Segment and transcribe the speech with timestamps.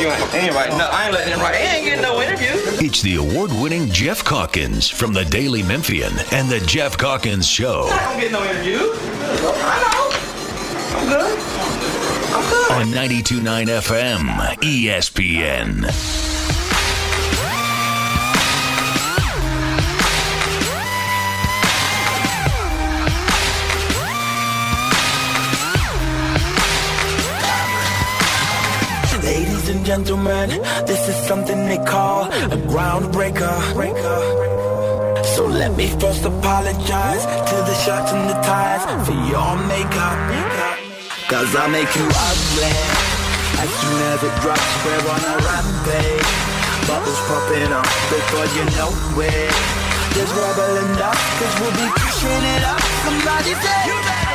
[0.00, 0.76] You ain't.
[0.76, 1.56] No, I ain't letting him write.
[1.56, 2.50] He ain't getting no interview.
[2.84, 7.88] It's the award winning Geoff Calkins from the Daily Memphian and the Geoff Calkins Show
[7.90, 8.78] I don't get no interview.
[8.78, 10.10] I know.
[10.98, 11.38] I'm good.
[12.34, 12.72] I'm good.
[12.72, 14.26] on 929 FM
[14.60, 16.35] ESPN.
[29.26, 30.48] Ladies and gentlemen,
[30.86, 33.54] this is something they call a groundbreaker.
[35.34, 40.18] So let me first apologize to the shirts and the ties for your makeup.
[41.26, 42.76] Cause I make you ugly.
[43.62, 46.30] As soon as it drops, we're on a rampage.
[46.86, 48.90] Bubbles popping up before you know
[49.26, 49.86] it.
[50.14, 52.80] There's rubble enough, cause we'll be pushing it up.
[53.02, 54.25] Somebody say,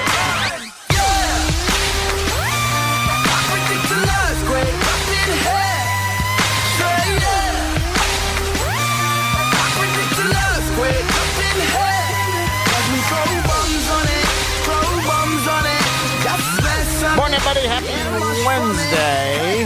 [18.45, 19.63] Wednesday.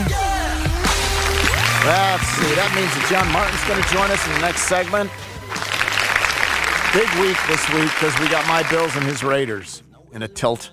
[1.85, 2.55] Let's see.
[2.55, 5.11] That means that John Martin's going to join us in the next segment.
[6.93, 10.71] Big week this week because we got my Bills and his Raiders in a tilt.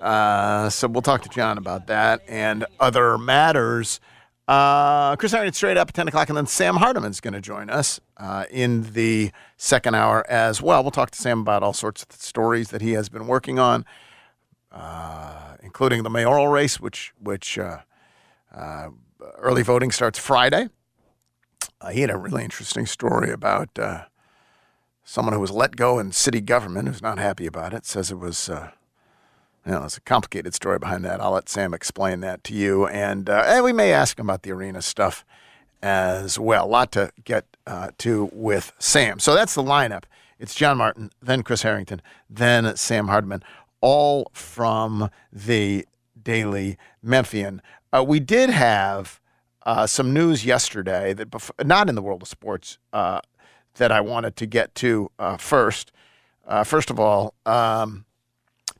[0.00, 4.00] Uh, so we'll talk to John about that and other matters.
[4.46, 7.70] Uh, Chris Harrington straight up at 10 o'clock, and then Sam Hardiman's going to join
[7.70, 10.82] us uh, in the second hour as well.
[10.82, 13.86] We'll talk to Sam about all sorts of stories that he has been working on,
[14.74, 17.78] uh, including the mayoral race, which which uh,
[18.54, 18.88] uh,
[19.38, 20.68] early voting starts Friday.
[21.80, 24.04] Uh, he had a really interesting story about uh,
[25.04, 27.86] someone who was let go in city government who's not happy about it.
[27.86, 31.20] Says it was, you know, there's a complicated story behind that.
[31.20, 34.52] I'll let Sam explain that to you, and and we may ask him about the
[34.52, 35.24] arena stuff
[35.82, 36.64] as well.
[36.64, 37.46] A lot to get
[37.98, 39.20] to with Sam.
[39.20, 40.04] So that's the lineup.
[40.36, 43.44] It's John Martin, then Chris Harrington, then Sam Hardiman,
[43.84, 45.86] all from the
[46.20, 47.60] Daily Memphian.
[47.92, 49.20] Uh, we did have
[49.66, 51.28] uh, some news yesterday that,
[51.62, 53.20] not in the world of sports, uh,
[53.74, 55.92] that I wanted to get to uh, first.
[56.46, 58.06] Uh, first of all, um,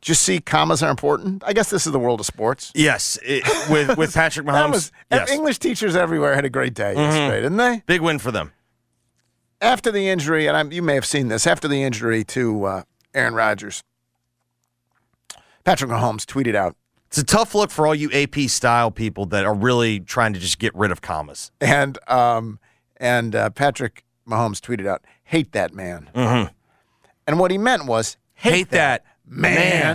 [0.00, 1.44] just see commas are important.
[1.46, 2.72] I guess this is the world of sports.
[2.74, 4.70] Yes, it, with with Patrick Mahomes.
[4.72, 5.30] was, yes.
[5.30, 7.82] English teachers everywhere had a great day yesterday, didn't they?
[7.86, 8.52] Big win for them.
[9.60, 12.82] After the injury, and I'm, you may have seen this, after the injury to uh,
[13.14, 13.82] Aaron Rodgers,
[15.64, 16.76] Patrick Mahomes tweeted out,
[17.08, 20.40] It's a tough look for all you AP style people that are really trying to
[20.40, 21.50] just get rid of commas.
[21.60, 22.58] and um,
[22.98, 26.52] and uh, Patrick Mahomes tweeted out, "Hate that man," Mm-hmm.
[27.26, 29.52] and what he meant was Hate that man,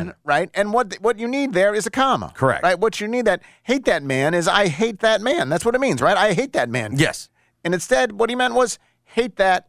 [0.07, 0.13] man.
[0.23, 0.49] right?
[0.53, 2.63] And what what you need there is a comma, Correct.
[2.63, 2.79] Right?
[2.79, 5.49] What you need that hate that man is I hate that man.
[5.49, 6.17] That's what it means, right?
[6.17, 6.93] I hate that man.
[6.97, 7.29] Yes.
[7.63, 9.67] And instead, what he meant was hate that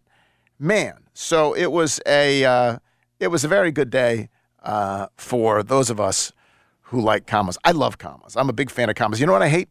[0.59, 0.95] man.
[1.15, 2.79] So it was a uh,
[3.19, 4.29] it was a very good day
[4.63, 6.33] uh, for those of us
[6.83, 7.57] who like commas.
[7.65, 8.37] I love commas.
[8.37, 9.21] I'm a big fan of commas.
[9.21, 9.69] You know what I hate?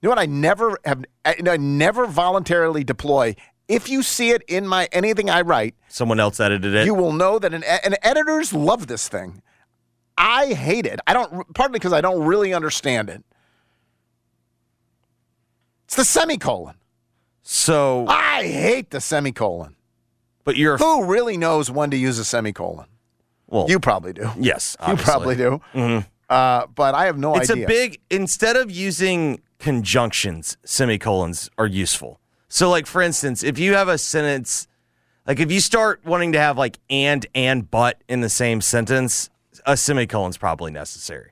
[0.00, 3.34] You know what I never have I, I never voluntarily deploy.
[3.68, 6.84] If you see it in my anything I write, Someone else edited it.
[6.86, 9.40] you will know that an, and editors love this thing.
[10.18, 11.00] I hate it.
[11.06, 13.24] I don't partly because I don't really understand it.
[15.84, 16.76] It's the semicolon.
[17.44, 19.76] So, I hate the semicolon.
[20.44, 22.86] but you're Who really knows when to use a semicolon?
[23.52, 23.66] Well.
[23.68, 24.28] You probably do.
[24.38, 25.60] yes, You probably do.
[26.28, 27.64] Uh, but I have no It's idea.
[27.64, 32.20] It's a big instead of using conjunctions, semicolons are useful.
[32.48, 34.66] So like for instance, if you have a sentence
[35.26, 39.30] like if you start wanting to have like and and but in the same sentence,
[39.66, 41.30] a semicolon's probably necessary.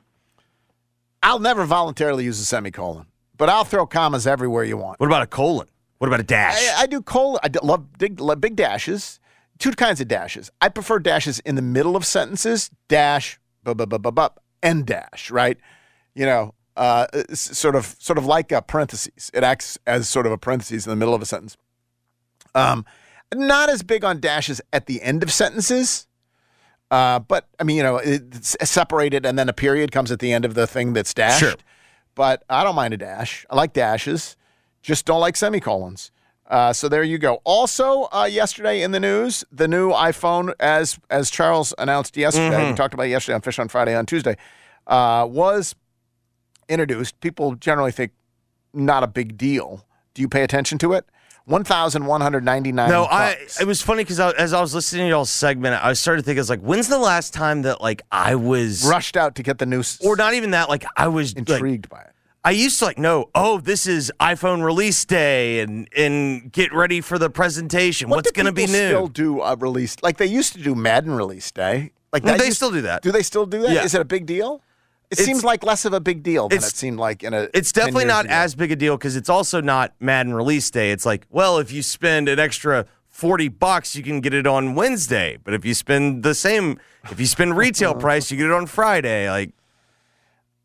[1.22, 3.06] I'll never voluntarily use a semicolon,
[3.36, 5.00] but I'll throw commas everywhere you want.
[5.00, 5.68] What about a colon?
[5.98, 6.56] What about a dash?
[6.76, 7.40] I, I do colon.
[7.42, 9.19] I love big, love big dashes.
[9.60, 10.50] Two kinds of dashes.
[10.60, 12.70] I prefer dashes in the middle of sentences.
[12.88, 14.28] Dash, bu- bu- bu- bu- bu-
[14.62, 15.30] end dash.
[15.30, 15.58] Right.
[16.14, 19.30] You know, uh, sort of, sort of like a parentheses.
[19.32, 21.56] It acts as sort of a parentheses in the middle of a sentence.
[22.54, 22.84] Um,
[23.34, 26.08] not as big on dashes at the end of sentences.
[26.90, 30.32] Uh, but I mean, you know, it's separated, and then a period comes at the
[30.32, 31.38] end of the thing that's dashed.
[31.38, 31.54] Sure.
[32.16, 33.46] But I don't mind a dash.
[33.48, 34.36] I like dashes.
[34.82, 36.10] Just don't like semicolons.
[36.50, 37.40] Uh, so there you go.
[37.44, 42.76] Also, uh, yesterday in the news, the new iPhone, as as Charles announced yesterday, we
[42.76, 44.36] talked about it yesterday on Fish on Friday on Tuesday,
[44.88, 45.76] uh, was
[46.68, 47.20] introduced.
[47.20, 48.10] People generally think
[48.74, 49.86] not a big deal.
[50.14, 51.06] Do you pay attention to it?
[51.44, 52.90] One thousand one hundred ninety nine.
[52.90, 53.36] No, I.
[53.60, 56.42] It was funny because as I was listening to y'all's segment, I started thinking, I
[56.42, 59.66] was like, when's the last time that like I was, rushed out to get the
[59.66, 62.09] new, or not even that, like I was like, intrigued by it.
[62.42, 67.00] I used to like know, oh, this is iPhone release day, and and get ready
[67.02, 68.08] for the presentation.
[68.08, 68.72] What What's going to be new?
[68.88, 71.92] Still do a release like they used to do Madden release day.
[72.12, 73.02] Like they used- still do that.
[73.02, 73.84] Do they still do that?
[73.84, 74.00] Is Yeah.
[74.00, 74.62] it a big deal?
[75.10, 77.48] It It's- seems like less of a big deal than it seemed like in a.
[77.52, 78.34] It's definitely not ago.
[78.34, 80.92] as big a deal because it's also not Madden release day.
[80.92, 84.74] It's like, well, if you spend an extra forty bucks, you can get it on
[84.74, 85.36] Wednesday.
[85.44, 86.78] But if you spend the same,
[87.10, 89.28] if you spend retail price, you get it on Friday.
[89.28, 89.50] Like,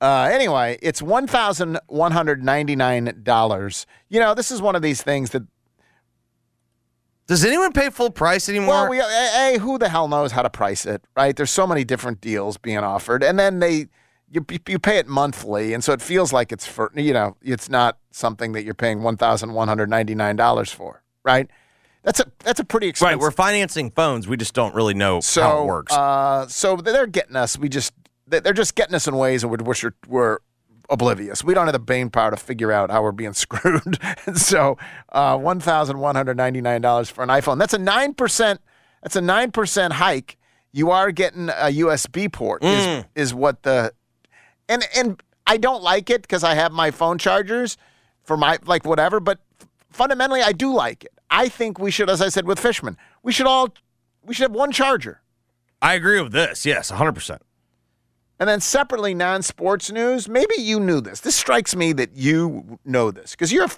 [0.05, 3.87] Uh, anyway, it's one thousand one hundred ninety nine dollars.
[4.07, 5.41] You know, this is one of these things that.
[7.25, 8.87] does anyone pay full price anymore?
[8.87, 11.35] Well, we, a, a, who the hell knows how to price it, right?
[11.35, 13.87] There's so many different deals being offered, and then they
[14.29, 17.67] you you pay it monthly, and so it feels like it's for you know it's
[17.67, 21.49] not something that you're paying one thousand one hundred ninety nine dollars for, right?
[22.03, 23.15] That's a that's a pretty expensive.
[23.15, 24.27] right, we're financing phones.
[24.27, 25.93] We just don't really know so how it works.
[25.93, 27.57] Uh, so they're getting us.
[27.57, 27.91] We just
[28.27, 30.37] they're just getting us in ways in which we're, we're
[30.89, 31.43] oblivious.
[31.43, 33.99] We don't have the brain power to figure out how we're being screwed.
[34.25, 34.77] and so
[35.11, 37.57] uh, one thousand one hundred ninety nine dollars for an iPhone.
[37.59, 38.61] That's a nine percent.
[39.03, 40.37] That's a nine percent hike.
[40.71, 42.63] You are getting a USB port.
[42.63, 43.93] Is is what the
[44.67, 47.77] and and I don't like it because I have my phone chargers
[48.23, 49.19] for my like whatever.
[49.19, 49.39] But
[49.89, 51.13] fundamentally, I do like it.
[51.29, 53.73] I think we should, as I said with Fishman, we should all
[54.23, 55.21] we should have one charger.
[55.81, 56.65] I agree with this.
[56.65, 57.39] Yes, 100%.
[58.39, 60.27] And then separately, non sports news.
[60.27, 61.21] Maybe you knew this.
[61.21, 63.67] This strikes me that you know this because you're.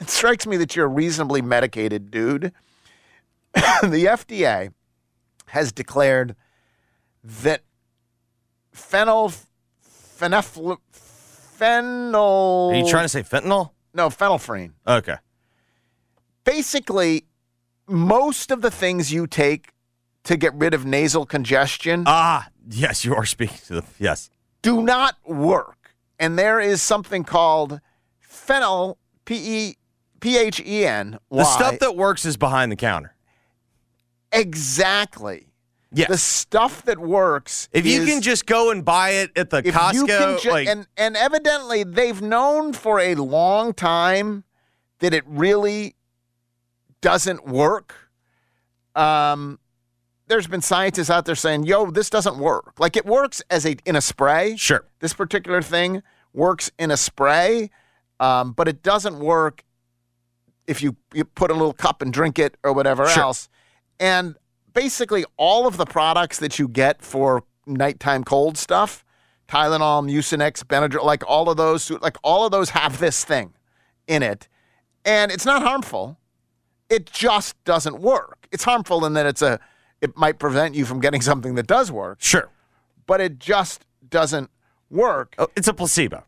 [0.00, 2.52] It strikes me that you're a reasonably medicated dude.
[3.82, 4.72] the FDA
[5.48, 6.34] has declared
[7.22, 7.62] that
[8.74, 9.44] phenyl,
[9.82, 10.78] phenephl,
[11.58, 12.72] phenyl.
[12.72, 13.72] Are you trying to say fentanyl?
[13.92, 14.72] No, phenylephrine.
[14.86, 15.16] Okay.
[16.44, 17.26] Basically,
[17.86, 19.72] most of the things you take
[20.28, 23.84] to get rid of nasal congestion Ah, yes, you are speaking to the.
[23.98, 24.30] Yes.
[24.62, 25.94] do not work.
[26.18, 27.80] And there is something called
[28.26, 29.76] phenyl, P E
[30.20, 31.18] P H E N.
[31.30, 33.14] The stuff that works is behind the counter.
[34.32, 35.46] exactly
[35.90, 36.08] Yes.
[36.08, 37.68] the stuff that works.
[37.72, 40.86] if you is- can just go and buy it at the Costco, ju- like, and
[40.98, 44.44] and evidently they've known for a long time
[44.98, 45.94] that it really
[47.00, 47.94] doesn't work.
[48.94, 49.58] Um,
[50.28, 52.74] there's been scientists out there saying, "Yo, this doesn't work.
[52.78, 54.56] Like it works as a in a spray.
[54.56, 54.84] sure.
[55.00, 57.70] This particular thing works in a spray,
[58.20, 59.64] um, but it doesn't work
[60.66, 63.22] if you, you put a little cup and drink it or whatever Sure.
[63.22, 63.48] else.
[63.98, 64.36] And
[64.74, 69.02] basically, all of the products that you get for nighttime cold stuff,
[69.48, 73.54] Tylenol, Mucinex, Benadryl, like all of those, like all of those have this thing
[74.06, 74.46] in it,
[75.06, 76.18] and it's not harmful.
[76.90, 78.46] It just doesn't work.
[78.52, 79.58] It's harmful in that it's a,
[80.00, 82.48] it might prevent you from getting something that does work, Sure.
[83.06, 84.50] but it just doesn't
[84.90, 86.24] work Oh, it's a placebo.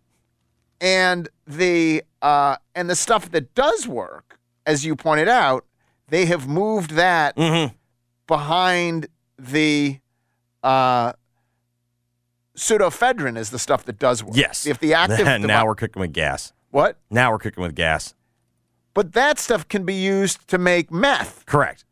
[0.81, 5.65] and the uh, and the stuff that does work, as you pointed out,
[6.09, 7.75] they have moved that Mm-hmm.
[8.27, 9.07] behind
[9.39, 9.99] the
[10.63, 11.13] uh,
[12.57, 14.37] pseudoephedrine is the stuff that does work.
[14.37, 14.67] Yes.
[14.67, 16.53] If the active now devi- we're cooking with gas.
[16.71, 16.99] what?
[17.11, 18.15] Now we're cooking with gas.
[18.93, 21.85] But that stuff can be used to make meth, Correct.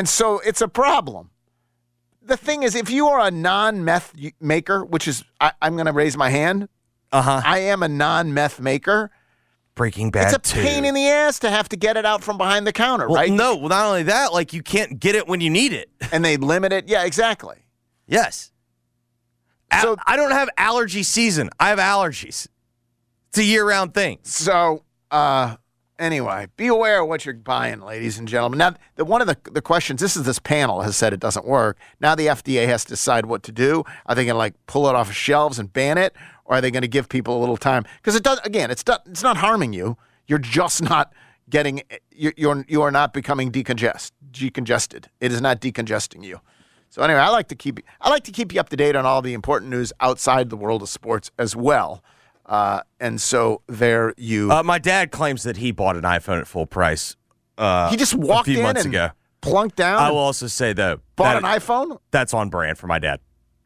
[0.00, 1.28] And so it's a problem.
[2.22, 5.92] The thing is, if you are a non-meth maker, which is I, I'm going to
[5.92, 6.68] raise my hand,
[7.12, 7.42] Uh huh.
[7.44, 9.10] I am a non-meth maker.
[9.74, 12.38] Breaking Bad It's a pain in the ass to have to get it out from
[12.38, 13.30] behind the counter, well, right?
[13.30, 15.90] No, well, not only that, like you can't get it when you need it.
[16.12, 16.88] And they limit it.
[16.88, 17.56] Yeah, exactly.
[18.06, 18.52] yes.
[19.82, 21.50] So- I don't have allergy season.
[21.60, 22.48] I have allergies.
[23.28, 24.18] It's a year-round thing.
[24.22, 25.56] So, uh,
[26.00, 28.58] anyway, be aware of what you're buying, ladies and gentlemen.
[28.58, 31.46] Now, the, one of the, the questions, this is this panel has said it doesn't
[31.46, 31.78] work.
[32.00, 33.84] Now the FDA has to decide what to do.
[34.06, 36.14] Are they going to like pull it off of shelves and ban it,
[36.44, 37.84] or are they going to give people a little time?
[37.98, 38.40] Because it does.
[38.44, 39.96] Again, it's not, it's not harming you.
[40.26, 41.12] You're just not
[41.48, 41.82] getting.
[42.10, 45.06] You're you're, you are not becoming decongest decongested.
[45.20, 46.40] It is not decongesting you.
[46.88, 49.06] So anyway, I like to keep I like to keep you up to date on
[49.06, 52.02] all the important news outside the world of sports as well.
[52.50, 54.50] Uh, and so there you.
[54.50, 57.16] Uh, my dad claims that he bought an iPhone at full price.
[57.56, 59.10] Uh, he just walked a few in months and ago.
[59.40, 59.98] plunked down.
[59.98, 61.98] I will also say though, bought that- an iPhone.
[62.10, 63.20] That's on brand for my dad.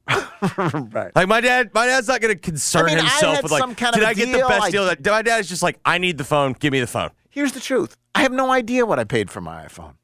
[0.58, 1.10] right.
[1.16, 3.94] Like my dad, my dad's not going to concern I mean, himself with like, kind
[3.94, 4.84] did I get the best I- deal?
[4.84, 6.52] That my dad is just like, I need the phone.
[6.52, 7.08] Give me the phone.
[7.30, 7.96] Here's the truth.
[8.14, 9.94] I have no idea what I paid for my iPhone.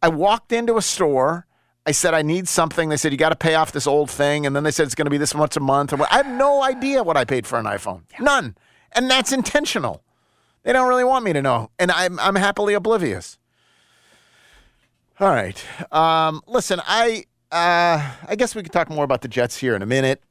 [0.00, 1.46] I walked into a store.
[1.86, 2.88] I said I need something.
[2.88, 4.94] They said you got to pay off this old thing, and then they said it's
[4.94, 5.92] going to be this much a month.
[5.92, 8.02] I have no idea what I paid for an iPhone.
[8.20, 8.56] None,
[8.92, 10.02] and that's intentional.
[10.62, 13.38] They don't really want me to know, and I'm I'm happily oblivious.
[15.18, 15.62] All right.
[15.92, 19.82] Um, listen, I uh, I guess we could talk more about the Jets here in
[19.82, 20.22] a minute.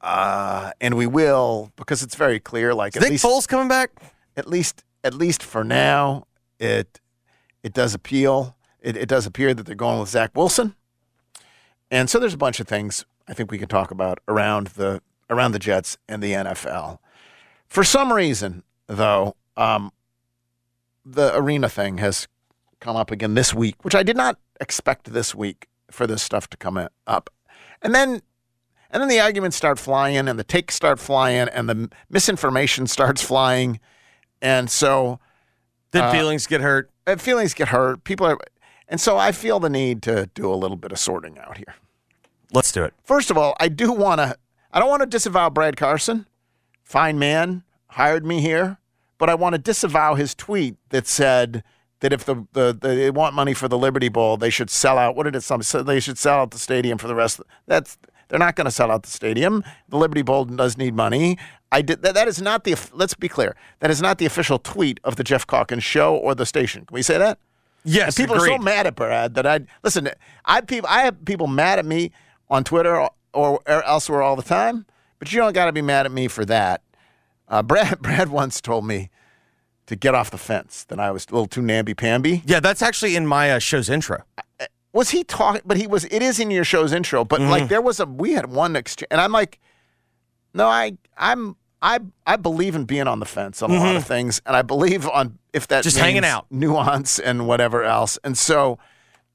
[0.00, 2.74] Uh, and we will because it's very clear.
[2.74, 3.90] Like at Nick least Foles coming back?
[4.36, 6.26] at least at least for now,
[6.58, 7.00] it
[7.62, 8.56] it does appeal.
[8.82, 10.74] It, it does appear that they're going with Zach Wilson,
[11.90, 15.00] and so there's a bunch of things I think we can talk about around the
[15.30, 16.98] around the Jets and the NFL.
[17.68, 19.92] For some reason, though, um,
[21.06, 22.28] the arena thing has
[22.80, 26.48] come up again this week, which I did not expect this week for this stuff
[26.50, 27.30] to come up,
[27.80, 28.20] and then
[28.90, 33.22] and then the arguments start flying, and the takes start flying, and the misinformation starts
[33.22, 33.80] flying.
[34.42, 35.18] And so
[35.92, 36.90] Did Uh, feelings get hurt?
[37.18, 38.04] feelings get hurt.
[38.04, 38.38] People are,
[38.92, 41.74] and so I feel the need to do a little bit of sorting out here.
[42.52, 42.92] Let's do it.
[43.02, 44.36] First of all, I do want to,
[44.70, 46.26] I don't want to disavow Brad Carson.
[46.84, 48.76] Fine man, hired me here.
[49.16, 51.64] But I want to disavow his tweet that said
[52.00, 54.98] that if the, the, the they want money for the Liberty Bowl, they should sell
[54.98, 55.16] out.
[55.16, 55.56] What did it say?
[55.60, 57.38] So they should sell out the stadium for the rest.
[57.38, 57.96] Of, that's
[58.28, 59.64] they're not going to sell out the stadium.
[59.88, 61.38] The Liberty Bowl does need money.
[61.70, 62.14] I did that.
[62.14, 62.76] That is not the.
[62.92, 63.56] Let's be clear.
[63.80, 66.84] That is not the official tweet of the Geoff Calkins show or the station.
[66.84, 67.38] Can we say that?
[67.84, 70.08] Yes, people are so mad at Brad that I listen.
[70.44, 72.12] I people I have people mad at me
[72.48, 74.86] on Twitter or, or elsewhere all the time,
[75.18, 76.82] but you don't got to be mad at me for that.
[77.48, 79.10] Uh, Brad Brad once told me
[79.86, 82.42] to get off the fence that I was a little too namby pamby.
[82.46, 84.22] Yeah, that's actually in my uh, show's intro.
[84.92, 85.62] Was he talking?
[85.64, 86.04] But he was.
[86.04, 87.24] It is in your show's intro.
[87.24, 87.50] But Mm-hmm.
[87.50, 89.58] like there was a we had one exchange, and I'm like,
[90.54, 91.56] no, I I'm.
[91.82, 94.62] I, I believe in being on the fence on a lot of things, and I
[94.62, 95.82] believe on if that Mm-hmm.
[95.82, 96.46] Just hanging out.
[96.50, 98.18] nuance and whatever else.
[98.22, 98.78] And so,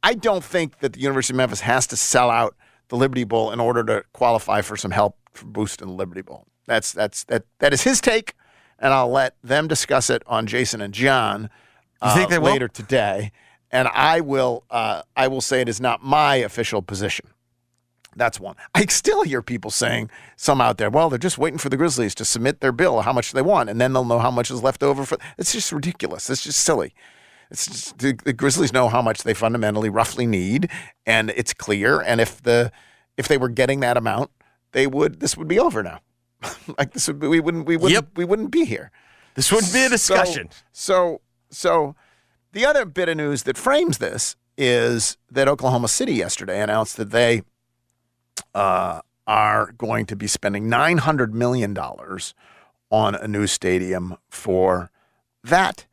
[0.01, 2.55] I don't think that the University of Memphis has to sell out
[2.87, 6.47] the Liberty Bowl in order to qualify for some help for boosting the Liberty Bowl.
[6.67, 8.33] That's that's that that is his take,
[8.79, 11.49] and I'll let them discuss it on Jason and John
[12.01, 13.31] uh, later today.
[13.71, 17.27] And I will uh, I will say it is not my official position.
[18.17, 18.55] That's one.
[18.73, 22.15] I still hear people saying, some out there, well, they're just waiting for the Grizzlies
[22.15, 24.63] to submit their bill, how much they want, and then they'll know how much is
[24.63, 25.17] left over for.
[25.37, 26.29] It's just ridiculous.
[26.29, 26.93] It's just silly.
[27.51, 30.69] It's just, the, the Grizzlies know how much they fundamentally roughly need,
[31.05, 32.01] and it's clear.
[32.01, 32.71] And if the
[33.15, 34.31] if they were getting that amount,
[34.73, 35.19] they would.
[35.19, 36.01] This would be over now.
[36.77, 38.17] like this would be, we wouldn't we wouldn't Yep.
[38.17, 38.91] we wouldn't be here.
[39.35, 40.49] This wouldn't be a discussion.
[40.71, 41.95] So, so, so
[42.51, 47.11] the other bit of news that frames this is that Oklahoma City yesterday announced that
[47.11, 47.43] they
[48.57, 52.33] uh, are going to be spending nine hundred million dollars
[52.89, 54.89] on a new stadium for
[55.43, 55.85] that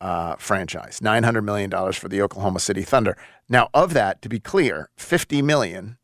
[0.00, 1.02] uh, franchise.
[1.02, 3.16] Nine hundred million dollars for the Oklahoma City Thunder.
[3.48, 5.98] Now, of that, to be clear, fifty million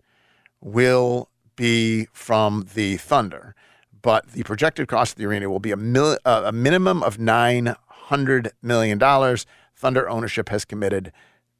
[0.60, 3.54] will be from the Thunder,
[4.02, 7.18] but the projected cost of the arena will be a, mil- uh, a minimum of
[7.18, 9.46] nine hundred million dollars.
[9.74, 11.10] Thunder ownership has committed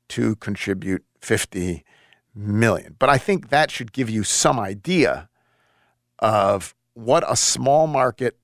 [0.08, 1.84] to contribute fifty
[2.34, 5.28] million, but I think that should give you some idea
[6.18, 8.38] of what a small market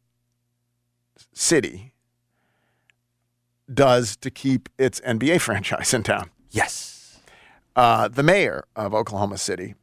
[1.32, 1.92] city
[3.72, 6.30] does to keep its NBA franchise in town.
[6.50, 7.18] Yes.
[7.76, 9.74] Uh, the mayor of Oklahoma City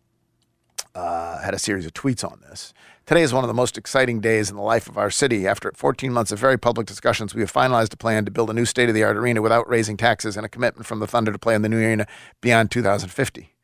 [0.94, 2.74] uh, had a series of tweets on this.
[3.06, 5.48] Today is one of the most exciting days in the life of our city.
[5.48, 8.54] After 14 months of very public discussions, we have finalized a plan to build a
[8.54, 11.32] new state of the art arena without raising taxes and a commitment from the Thunder
[11.32, 12.08] to play in the new arena
[12.42, 13.55] beyond 2050.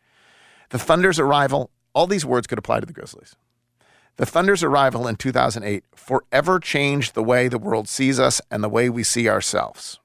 [0.72, 3.36] The Thunder's arrival, all these words could apply to the Grizzlies.
[4.18, 8.70] The Thunder's arrival in 2008 forever changed the way the world sees us and the
[8.70, 10.00] way we see ourselves.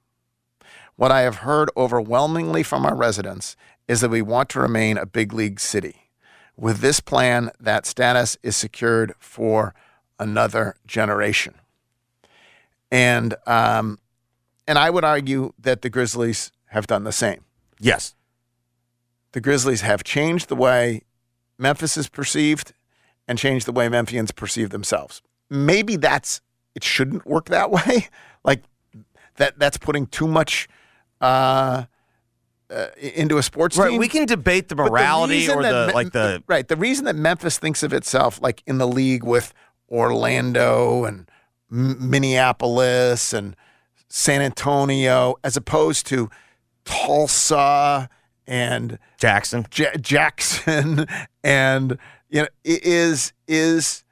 [0.95, 3.55] What I have heard overwhelmingly from our residents
[3.87, 6.09] is that we want to remain a big league city.
[6.55, 9.73] With this plan, that status is secured for
[10.19, 11.53] another generation.
[12.91, 13.99] And um,
[14.67, 17.43] and I would argue that the Grizzlies have done the same.
[17.79, 18.15] Yes.
[19.33, 21.01] The Grizzlies have changed the way
[21.57, 22.73] Memphis is perceived
[23.27, 25.21] and changed the way Memphians perceive themselves.
[25.49, 26.41] Maybe that's
[26.75, 28.07] it shouldn't work that way.
[28.43, 28.63] Like
[29.35, 30.67] that that's putting too much
[31.21, 31.85] uh,
[32.69, 33.89] uh, into a sports Right.
[33.91, 33.99] team.
[33.99, 36.67] We can debate the But the morality or the Me- like the right.
[36.67, 39.53] The reason that Memphis thinks of itself like in the league with
[39.89, 41.29] Orlando and
[41.71, 43.55] M- Minneapolis and
[44.09, 46.29] San Antonio, as opposed to
[46.85, 48.09] Tulsa
[48.47, 49.65] and Jackson.
[49.75, 51.05] Ja- Jackson
[51.43, 51.97] and
[52.29, 54.03] you know i- is is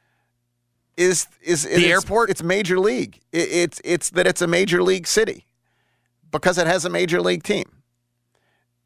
[0.97, 2.29] is is The is- airport?
[2.29, 3.19] It's major league.
[3.31, 5.45] It, it's it's that it's a major league city
[6.31, 7.65] because it has a major league team,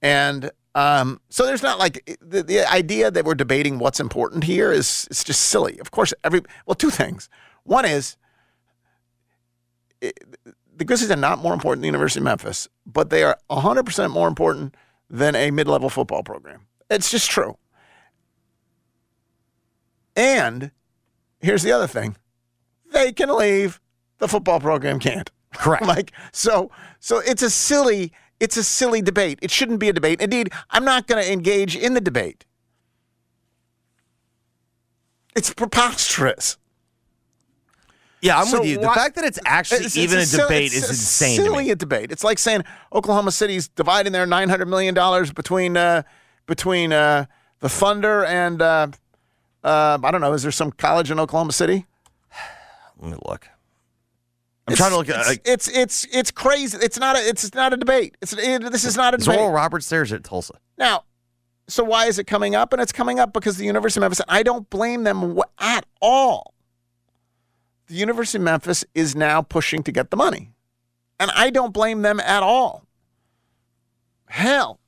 [0.01, 4.72] and um, so there's not like the, the idea that we're debating what's important here
[4.72, 5.79] is it's just silly.
[5.79, 7.27] Of course, every well, two things.
[7.63, 8.15] One is
[10.01, 10.18] it,
[10.75, 14.12] the Grizzlies are not more important than the University of Memphis, but they are 100%
[14.12, 14.75] more important
[15.09, 16.67] than a mid level football program.
[16.89, 17.57] It's just true.
[20.15, 20.71] And
[21.39, 22.15] here's the other thing
[22.91, 23.79] they can leave,
[24.17, 25.31] the football program can't.
[25.55, 25.85] Correct.
[25.85, 29.39] like so so it's a silly it's a silly debate.
[29.41, 30.21] It shouldn't be a debate.
[30.21, 32.45] Indeed, I'm not going to engage in the debate.
[35.35, 36.57] It's preposterous.
[38.21, 38.79] Yeah, I'm So with you.
[38.79, 40.89] The why- fact that it's actually It's- it's even a, silly- debate it's is a
[40.89, 41.71] insane to Silly me.
[41.71, 42.11] a debate.
[42.11, 46.03] It's like saying Oklahoma City's dividing their nine hundred million dollars between uh,
[46.45, 47.25] between uh,
[47.59, 48.88] the Thunder and uh,
[49.63, 50.33] uh, I don't know.
[50.33, 51.85] Is there some college in Oklahoma City?
[52.99, 53.47] Let me look.
[54.67, 56.77] I'm trying to look at It's like, it's it's, it's crazy.
[56.81, 58.15] It's not a it's not a debate.
[58.21, 59.39] It's it, this is not a is debate.
[59.39, 60.55] Oral Roberts there or it Tulsa?
[60.77, 61.05] Now,
[61.67, 62.72] so why is it coming up?
[62.74, 66.53] And it's coming up because the University of Memphis, I don't blame them at all.
[67.89, 70.51] The University of Memphis is now pushing to get the money.
[71.19, 72.85] And I don't blame them at all.
[74.27, 74.79] Hell,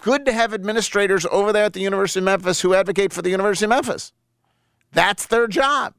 [0.00, 3.28] good to have administrators over there at the University of Memphis who advocate for the
[3.28, 4.12] University of Memphis.
[4.90, 5.94] That's their job.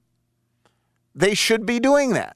[1.13, 2.35] They should be doing that.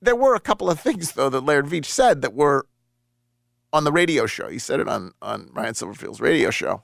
[0.00, 2.66] There were a couple of things, though, that Laird Veatch said that were
[3.70, 4.48] on the radio show.
[4.48, 6.82] He said it on, on Ryan Silverfield's radio show.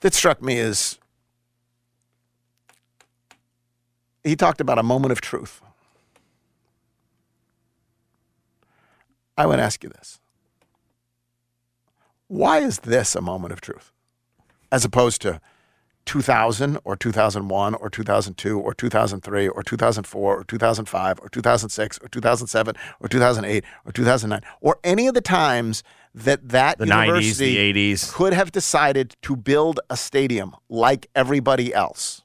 [0.00, 0.98] That struck me as
[4.24, 5.60] he talked about a moment of truth.
[9.36, 10.20] I would ask you this
[12.28, 13.92] why is this a moment of truth
[14.72, 15.40] as opposed to
[16.06, 22.74] 2000 or 2001 or 2002 or 2003 or 2004 or 2005 or 2006 or 2007
[23.00, 25.82] or 2008 or 2009 or any of the times
[26.14, 28.12] that that The 90s, university the 80s.
[28.12, 32.23] could have decided to build a stadium like everybody else.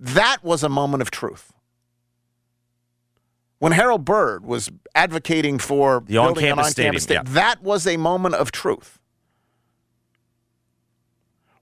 [0.00, 1.52] That was a moment of truth.
[3.58, 7.86] When Harold Byrd was advocating for The building an on-campus on-campus stadium, sta- that was
[7.86, 8.98] a moment of truth.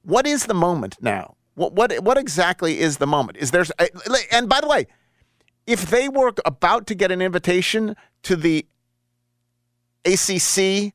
[0.03, 1.35] What is the moment now?
[1.55, 3.37] What what what exactly is the moment?
[3.38, 3.87] Is there uh,
[4.31, 4.87] and by the way,
[5.66, 8.64] if they were about to get an invitation to the
[10.05, 10.94] ACC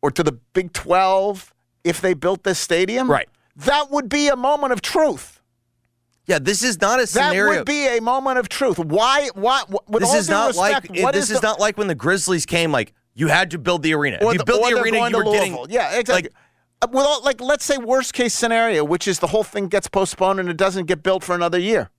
[0.00, 3.28] or to the Big 12 if they built this stadium, Right.
[3.56, 5.39] That would be a moment of truth.
[6.26, 7.52] Yeah, this is not a scenario.
[7.52, 8.78] That would be a moment of truth.
[8.78, 9.30] Why?
[9.34, 9.62] Why?
[9.88, 11.88] With this all is due not respect, like what this is, the- not like when
[11.88, 12.70] the Grizzlies came.
[12.70, 14.18] Like you had to build the arena.
[14.20, 16.30] if you the- built the arena, you were getting yeah, exactly.
[16.82, 20.40] Uh, well, like let's say worst case scenario, which is the whole thing gets postponed
[20.40, 21.90] and it doesn't get built for another year.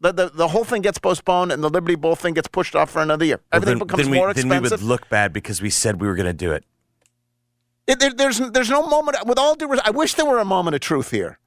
[0.00, 2.90] The, the, the whole thing gets postponed and the Liberty Bowl thing gets pushed off
[2.90, 3.36] for another year.
[3.36, 6.00] Well, Everything then, becomes then we, more Then we would look bad because we said
[6.00, 6.64] we were going to do it.
[7.86, 9.16] It, there, there's there's no moment.
[9.26, 11.38] With all due respect, I wish there were a moment of truth here.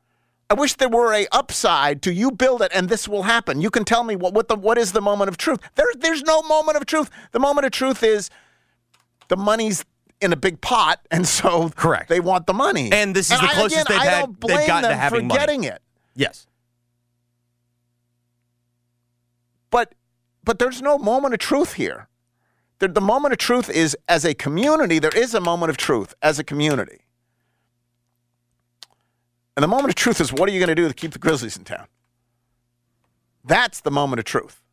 [0.49, 3.61] I wish there were a upside to you build it and this will happen.
[3.61, 5.59] You can tell me what what the what is the moment of truth.
[5.75, 7.09] There there's no moment of truth.
[7.31, 8.29] The moment of truth is
[9.27, 9.85] the money's
[10.21, 12.09] in a big pot, and so Correct.
[12.09, 14.67] They want the money, And this is the I- closest again, they've I had- they've
[14.67, 15.39] gotten to having money.
[15.39, 15.81] getting it,
[16.15, 16.45] Yes.
[19.69, 19.93] but
[20.43, 22.07] but there's no moment of truth here.
[22.79, 24.99] The, the moment of truth is as a community.
[24.99, 27.01] There is a moment of truth as a community.
[29.59, 31.19] And the moment of truth is what are you going to do to keep the
[31.19, 31.87] Grizzlies in town?
[33.43, 34.63] That's the moment of truth.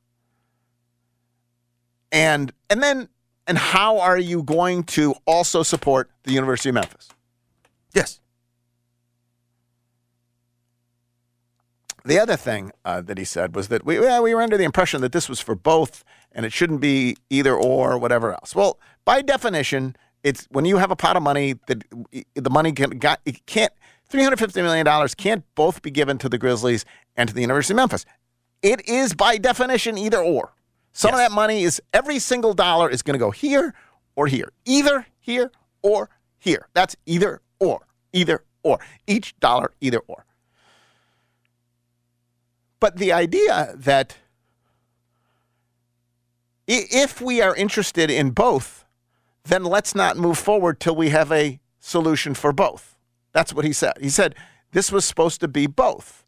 [2.12, 3.08] And and then
[3.48, 7.08] and how are you going to also support the University of Memphis?
[7.94, 8.20] Yes.
[12.04, 14.62] The other thing uh, that he said was that we well, we were under the
[14.62, 18.54] impression that this was for both, and it shouldn't be either or or whatever else.
[18.54, 21.82] Well, by definition, it's when you have a pot of money that
[22.34, 23.72] the money can, got, it can't
[24.08, 26.84] three hundred fifty million dollars can't both be given to the Grizzlies
[27.16, 28.04] and to the University of Memphis.
[28.62, 30.52] It is by definition either or.
[30.92, 33.74] Some of that money is every single dollar is going to go here
[34.14, 36.68] or here, either here or here.
[36.72, 38.78] That's either or, either or.
[39.06, 40.24] Each dollar, either or.
[42.80, 44.16] But the idea that
[46.66, 48.84] if we are interested in both,
[49.44, 52.95] then let's not move forward till we have a solution for both.
[53.36, 53.92] That's what he said.
[54.00, 54.34] He said
[54.72, 56.24] this was supposed to be both.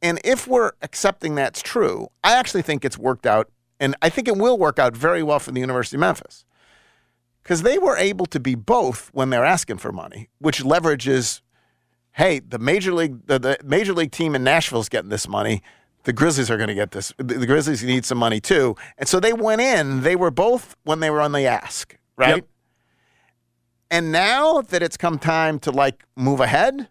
[0.00, 4.28] And if we're accepting that's true, I actually think it's worked out, and I think
[4.28, 6.46] it will work out very well for the University of Memphis.
[7.42, 11.42] Because they were able to be both when they're asking for money, which leverages
[12.12, 15.62] hey, the major league the, the major league team in Nashville is getting this money.
[16.04, 17.12] The Grizzlies are going to get this.
[17.18, 20.00] The, the Grizzlies need some money too, and so they went in.
[20.00, 22.36] They were both when they were on the ask, right?
[22.36, 22.46] Yep.
[23.90, 26.88] And now that it's come time to like move ahead,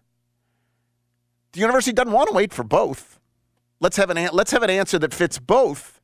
[1.52, 3.20] the university doesn't want to wait for both.
[3.80, 6.00] Let's have an let's have an answer that fits both.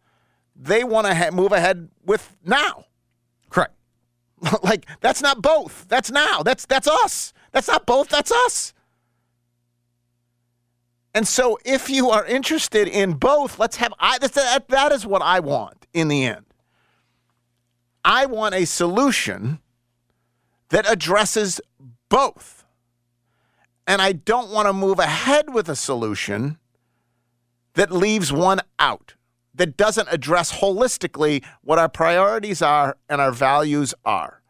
[0.55, 2.87] They want to ha- move ahead with now.
[3.51, 3.75] Correct.
[4.63, 5.87] like that's not both.
[5.89, 6.43] That's now.
[6.43, 7.33] That's that's us.
[7.51, 8.09] That's not both.
[8.09, 8.73] That's us.
[11.17, 13.95] And so, if you are interested in both, let's have.
[14.01, 16.45] I that, that is what I want in the end.
[18.05, 19.61] I want a solution
[20.71, 21.61] that addresses
[22.09, 22.65] both,
[23.87, 26.59] and I don't want to move ahead with a solution
[27.75, 29.15] that leaves one out,
[29.55, 34.41] that doesn't address holistically what our priorities are and our values are.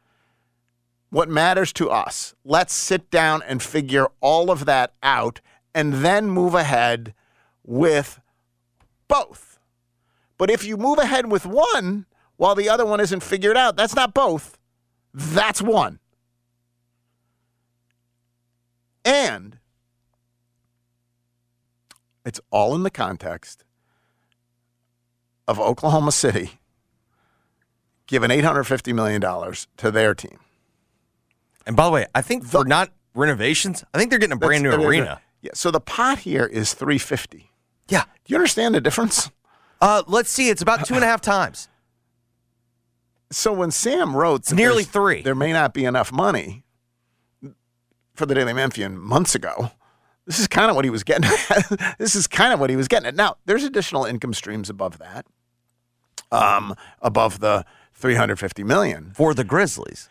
[1.10, 2.34] What matters to us.
[2.44, 5.40] Let's sit down and figure all of that out
[5.74, 7.14] and then move ahead
[7.64, 8.20] with
[9.08, 9.58] both.
[10.38, 13.94] But if you move ahead with one while the other one isn't figured out, that's
[13.94, 14.58] not both,
[15.12, 16.00] that's one.
[19.04, 19.58] And
[22.24, 23.64] it's all in the context
[25.46, 26.58] of Oklahoma City
[28.06, 29.20] giving $850 million
[29.76, 30.38] to their team.
[31.66, 34.62] And by the way, I think for not renovations, I think they're getting a brand
[34.62, 35.20] new arena.
[35.40, 37.50] Yeah, so the pot here is 350.
[37.88, 38.04] Yeah.
[38.04, 39.30] Do you understand the difference?
[39.80, 40.48] Uh, let's see.
[40.48, 41.68] It's about two and a half times.
[43.30, 45.22] So when Sam wrote nearly three.
[45.22, 46.63] there may not be enough money
[48.14, 49.72] for the Daily Memphian months ago,
[50.26, 51.96] this is kind of what he was getting at.
[51.98, 53.14] this is kind of what he was getting at.
[53.14, 55.26] Now, there's additional income streams above that,
[56.32, 59.12] um, above the 350 million.
[59.14, 60.08] for the Grizzlies.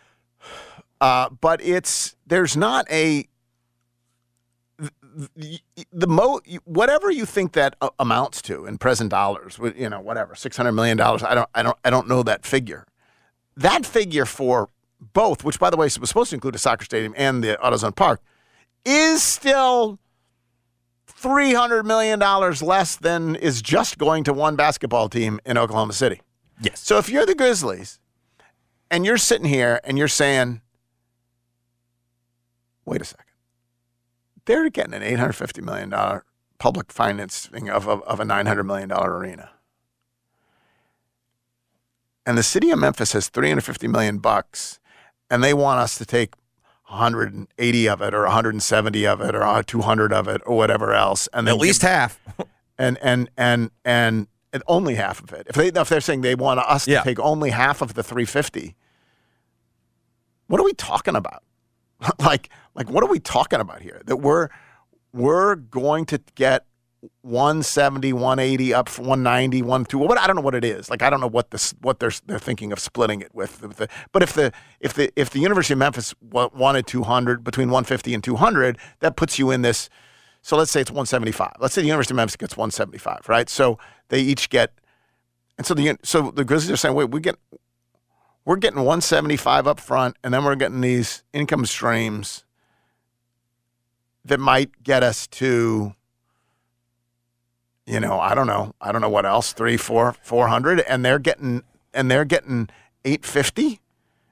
[1.01, 3.27] Uh, but it's there's not a
[5.35, 5.59] the,
[5.91, 10.55] the mo whatever you think that amounts to in present dollars, you know, whatever six
[10.57, 11.23] hundred million dollars.
[11.23, 12.85] I don't, I don't, I don't know that figure.
[13.55, 14.69] That figure for
[15.13, 17.95] both, which by the way was supposed to include a soccer stadium and the AutoZone
[17.95, 18.21] Park,
[18.85, 19.99] is still
[21.05, 25.93] three hundred million dollars less than is just going to one basketball team in Oklahoma
[25.93, 26.21] City.
[26.61, 26.79] Yes.
[26.79, 27.99] So if you're the Grizzlies
[28.91, 30.61] and you're sitting here and you're saying,
[32.85, 33.25] wait a second,
[34.45, 36.21] they're getting an $850 million
[36.57, 39.51] public financing of, of, of a $900 million arena.
[42.25, 44.79] And the city of Memphis has 350 million bucks,
[45.33, 46.35] and they want us to take
[46.89, 51.49] 180 of it, or 170 of it, or 200 of it, or whatever else, and
[51.49, 52.19] At least give- half.
[52.77, 55.47] and and and and and only half of it.
[55.49, 56.99] If they if they're saying they want us Yeah.
[56.99, 58.75] to take only half of the 350,
[60.47, 61.41] what are we talking about?
[62.19, 64.01] like like what are we talking about here?
[64.05, 64.49] That we're
[65.13, 66.65] we're going to get
[67.21, 70.07] 170, 180 up for 190, 120.
[70.07, 70.89] What I don't know what it is.
[70.89, 73.61] Like I don't know what this what they're they're thinking of splitting it with.
[73.61, 77.67] with the, but if the if the if the University of Memphis wanted 200 between
[77.67, 79.89] 150 and 200, that puts you in this
[80.43, 81.53] so let's say it's 175.
[81.59, 83.49] Let's say the University of Memphis gets 175, right?
[83.49, 84.73] So they each get,
[85.57, 87.37] and so the so the Grizzlies are saying, wait, we get,
[88.43, 92.43] we're getting 175 up front, and then we're getting these income streams
[94.25, 95.95] that might get us to,
[97.85, 101.03] you know, I don't know, I don't know what else, three, four, four hundred, and
[101.03, 102.69] they're getting and they're getting
[103.05, 103.79] 850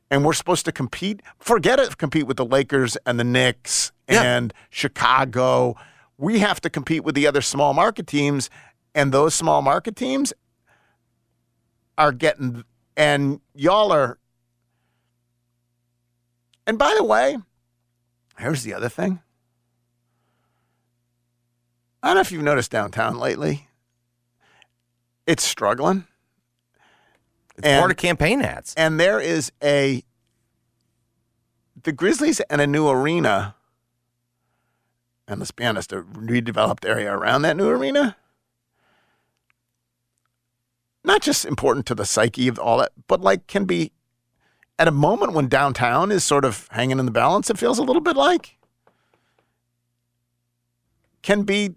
[0.10, 1.22] and we're supposed to compete.
[1.40, 4.24] Forget it, compete with the Lakers and the Knicks Yeah.
[4.24, 5.76] and Chicago.
[6.18, 8.50] We have to compete with the other small market teams,
[8.94, 10.34] and those small market teams
[11.98, 12.64] are getting.
[12.98, 14.18] And y'all are.
[16.68, 17.38] And by the way,
[18.38, 19.20] Here's the other thing.
[22.04, 23.68] I don't know if you've noticed downtown lately.
[25.28, 26.08] It's struggling.
[27.58, 28.74] It's And- part of campaign ads.
[28.76, 30.04] And there is a
[31.84, 33.56] the Grizzlies and a new arena,
[35.28, 38.18] and let's be honest, a redeveloped area around that new arena.
[41.04, 43.92] Not just important to the psyche of all that, but like can be
[44.78, 47.84] at a moment when downtown is sort of hanging in the balance, it feels a
[47.84, 48.58] little bit like
[51.24, 51.76] can be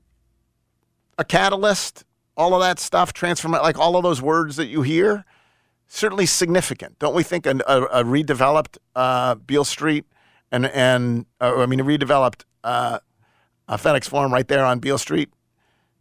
[1.18, 2.04] a catalyst,
[2.36, 5.24] all of that stuff, transform like all of those words that you hear
[5.86, 6.98] certainly significant.
[6.98, 10.04] Don't we think a, a, a redeveloped uh, Beale Street
[10.50, 12.98] and and uh, I mean a redeveloped uh,
[13.68, 15.30] uh, FedEx Forum right there on Beale Street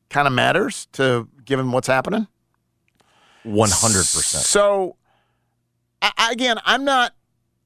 [0.10, 2.28] kind of matters to given what's happening?
[3.46, 4.14] 100%.
[4.24, 4.96] So
[6.02, 7.14] I- again, I'm not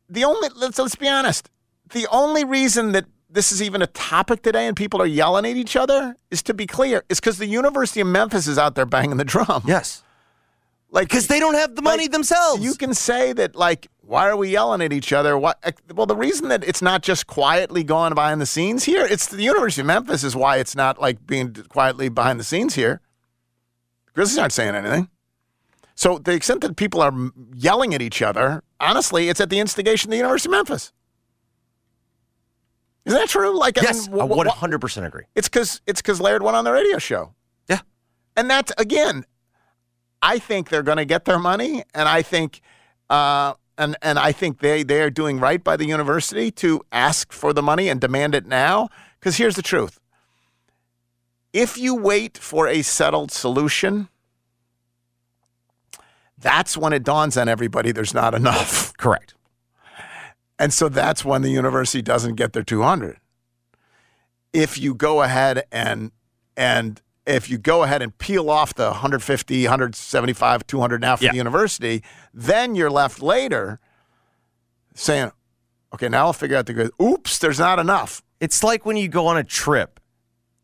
[0.10, 0.50] the only.
[0.56, 1.50] Let's let's be honest.
[1.94, 5.58] The only reason that this is even a topic today and people are yelling at
[5.58, 8.86] each other is to be clear, is because the University of Memphis is out there
[8.86, 9.64] banging the drum.
[9.66, 10.04] Yes.
[10.92, 12.64] like Because they don't have the money Like, themselves.
[12.64, 15.38] You can say that, like, why are we yelling at each other?
[15.38, 15.60] What?
[15.94, 19.44] Well, the reason that it's not just quietly going behind the scenes here, it's the
[19.44, 23.02] University of Memphis is why it's not like being quietly behind the scenes here.
[24.14, 25.10] Grizzlies aren't saying anything.
[25.94, 27.14] So the extent that people are
[27.54, 30.94] yelling at each other, honestly, it's at the instigation of the University of Memphis.
[33.08, 33.58] Isn't that true?
[33.58, 35.24] Like, I yes, mean, I wh- wh- 100% agree.
[35.34, 37.34] it's because it's because Laird went on the radio show.
[37.70, 37.80] Yeah.
[38.36, 39.26] And that's again,
[40.22, 42.62] I think they're going to get their money, and I think,
[43.10, 47.32] uh, and and I think they they are doing right by the university to ask
[47.32, 48.90] for the money and demand it now.
[49.20, 50.00] Because here's the truth:
[51.54, 54.10] if you wait for a settled solution,
[56.38, 58.92] that's when it dawns on everybody there's not enough.
[58.98, 59.34] Correct.
[60.60, 63.18] And so that's when the university doesn't get their 200.
[64.54, 66.12] If you go ahead and
[66.56, 71.32] and if you go ahead and peel off the 150, 175, 200 now for Yeah.
[71.32, 72.02] the university,
[72.34, 73.80] then you're left later
[74.96, 75.32] saying,
[75.94, 76.92] okay, now I'll figure out the good.
[77.02, 78.24] Oops, there's not enough.
[78.40, 80.00] It's like when you go on a trip.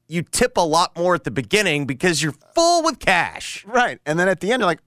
[0.07, 3.63] You tip a lot more at the beginning because you're full with cash.
[3.65, 3.99] Right.
[4.05, 4.81] And then at the end, you're like,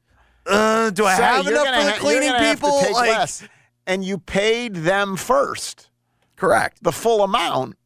[0.47, 2.77] Uh, do I "Say, have enough for the ha- cleaning people?
[2.93, 3.43] Like, less.
[3.87, 5.91] And you paid them first.
[6.37, 6.83] correct.
[6.83, 7.77] the full amount,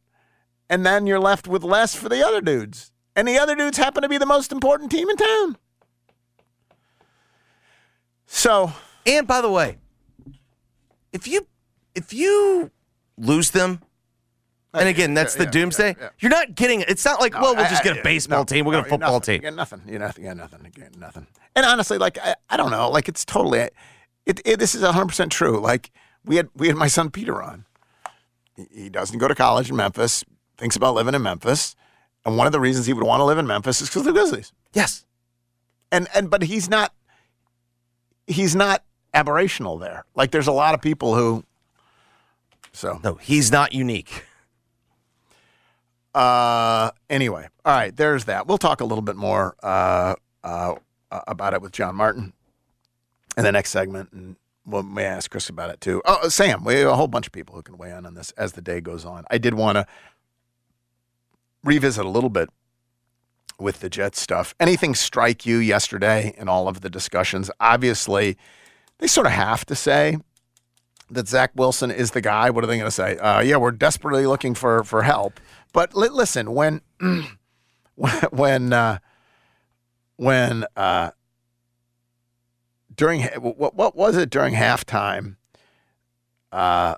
[0.69, 2.91] and then you're left with less for the other dudes.
[3.15, 5.57] And the other dudes happen to be the most important team in town.
[8.25, 8.71] So,
[9.05, 9.77] And by the way,
[11.11, 11.47] if you
[11.93, 12.71] if you
[13.17, 13.81] lose them,
[14.73, 15.87] and again, that's the yeah, doomsday.
[15.89, 16.09] yeah, yeah.
[16.19, 16.81] You're not getting.
[16.87, 18.63] It's not like, well, we'll I- just get a baseball no, team.
[18.65, 19.33] We'll no, get a football nothing.
[19.33, 19.43] You team.
[19.49, 19.81] get nothing.
[19.85, 19.93] You.
[19.93, 19.99] You
[20.35, 20.61] nothing.
[20.63, 21.27] You get nothing.
[21.55, 22.89] And honestly, like I, I don't know.
[22.89, 23.69] Like it's totally.
[24.25, 25.59] It, it this is 100 percent true.
[25.59, 25.91] Like
[26.25, 27.65] we had we had my son Peter on.
[28.55, 30.23] He, he doesn't go to college in Memphis.
[30.57, 31.75] Thinks about living in Memphis.
[32.25, 34.05] And one of the reasons he would want to live in Memphis is because of
[34.05, 34.53] the Grizzlies.
[34.73, 35.05] Yes.
[35.91, 36.93] and and but he's not
[38.27, 40.05] he's not aberrational there.
[40.15, 41.43] Like there's a lot of people who
[42.73, 44.23] so No, he's not unique.
[46.13, 48.45] uh anyway, all right, there's that.
[48.47, 50.75] We'll talk a little bit more uh uh
[51.11, 52.33] about it with John Martin
[53.37, 56.01] in the next segment and we'll ask Chris about it too.
[56.05, 58.31] Oh, Sam, we have a whole bunch of people who can weigh in on this
[58.31, 59.25] as the day goes on.
[59.29, 59.85] I did want to
[61.63, 62.49] revisit a little bit
[63.59, 64.55] with the Jets stuff.
[64.59, 67.49] Anything strike you yesterday in all of the discussions?
[67.59, 68.37] Obviously,
[68.97, 70.17] they sort of have to say
[71.09, 72.49] that Zach Wilson is the guy.
[72.49, 73.17] What are they going to say?
[73.17, 75.39] Uh, yeah, we're desperately looking for for help.
[75.73, 76.81] But li- listen, when
[78.31, 78.99] when uh,
[80.15, 81.11] when uh,
[83.01, 85.35] during what what was it during halftime?
[86.51, 86.93] Uh,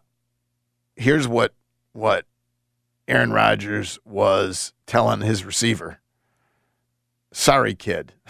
[0.97, 1.53] here's what
[1.93, 2.25] what
[3.07, 6.01] Aaron Rodgers was telling his receiver.
[7.31, 8.11] Sorry, kid.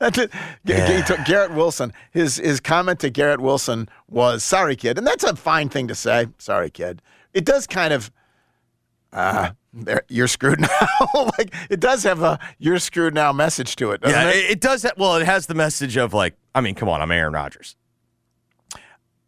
[0.00, 0.32] That's it.
[0.64, 1.24] Yeah.
[1.24, 1.92] Garrett Wilson.
[2.10, 5.94] His his comment to Garrett Wilson was "Sorry, kid," and that's a fine thing to
[5.94, 6.26] say.
[6.38, 7.00] Sorry, kid.
[7.32, 8.10] It does kind of,
[9.14, 9.50] uh,
[10.08, 10.68] you're screwed now.
[11.38, 14.36] like it does have a "you're screwed now" message to it, doesn't Yeah, it?
[14.36, 14.82] it, it does.
[14.82, 17.76] Have, well, it has the message of like, I mean, come on, I'm Aaron Rodgers.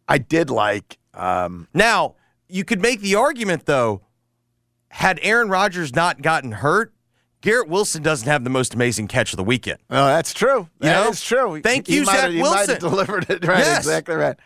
[0.07, 0.97] I did like.
[1.13, 2.15] Um, Now,
[2.47, 4.01] you could make the argument though,
[4.89, 6.93] had Aaron Rodgers not gotten hurt,
[7.41, 9.79] Garrett Wilson doesn't have the most amazing catch of the weekend.
[9.89, 10.59] oh, that's true.
[10.59, 11.09] You That know?
[11.09, 11.61] is true.
[11.61, 12.79] Thank He you, might Zach have- He might have Wilson.
[12.89, 13.59] delivered it right.
[13.59, 13.77] Yes.
[13.79, 14.37] Exactly right.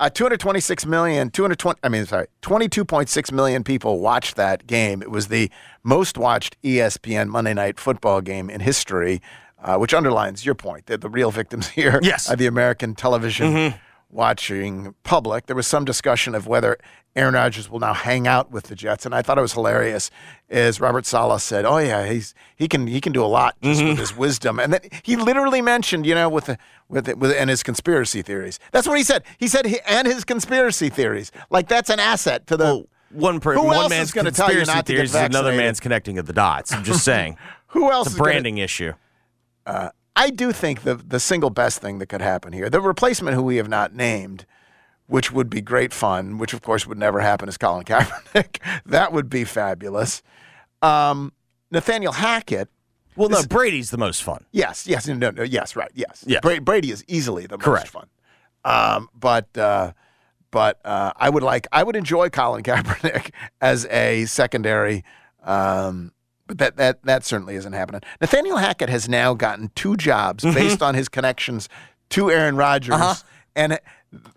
[0.00, 5.02] Uh, 226 million, 220, I mean, sorry, 22.6 million people watched that game.
[5.02, 5.50] It was the
[5.82, 9.20] most watched ESPN Monday Night Football game in history,
[9.62, 12.30] uh, which underlines your point that the real victims here Yes.
[12.30, 13.74] are the American television
[14.10, 16.78] watching Public, there was some discussion of whether
[17.16, 20.10] Aaron Rodgers will now hang out with the Jets, and I thought it was hilarious.
[20.48, 23.82] Is Robert Saleh said, "Oh yeah, he's he can he can do a lot just
[23.82, 24.20] with his mm-hmm.
[24.20, 27.64] wisdom," and then he literally mentioned, you know, with the, with the, with and his
[27.64, 28.60] conspiracy theories.
[28.70, 29.24] That's what he said.
[29.38, 31.32] He said he, and his conspiracy theories.
[31.50, 32.64] Like that's an asset to the.
[32.64, 35.10] Well, one per, Who one man's is gonna tell you conspiracy not to get theories
[35.10, 36.72] is another man's connecting of the dots.
[36.72, 37.38] I'm just saying.
[37.68, 38.92] who else it's is a gonna- branding issue.
[39.66, 43.34] Uh, I do think the the single best thing that could happen here, the replacement
[43.34, 44.44] who we have not named,
[45.06, 48.58] which would be great fun, which of course would never happen, is Colin Kaepernick.
[48.86, 50.22] that would be fabulous.
[50.82, 51.32] Um,
[51.70, 52.68] Nathaniel Hackett.
[53.16, 54.44] Well, no, This- Brady's the most fun.
[54.52, 56.24] Yes, yes, no, no, yes, right, yes.
[56.26, 56.40] Yes.
[56.42, 57.92] Bra- Brady is easily the Correct.
[57.92, 58.06] most fun.
[58.64, 59.92] Um, but uh,
[60.50, 65.04] but uh, I would like I would enjoy Colin Kaepernick as a secondary.
[65.42, 66.12] Um,
[66.50, 68.00] but that that that certainly isn't happening.
[68.20, 71.68] Nathaniel Hackett has now gotten two jobs based on his connections
[72.10, 73.02] to Aaron Rodgers, Mm-hmm.
[73.02, 73.22] Uh-huh.
[73.56, 73.78] and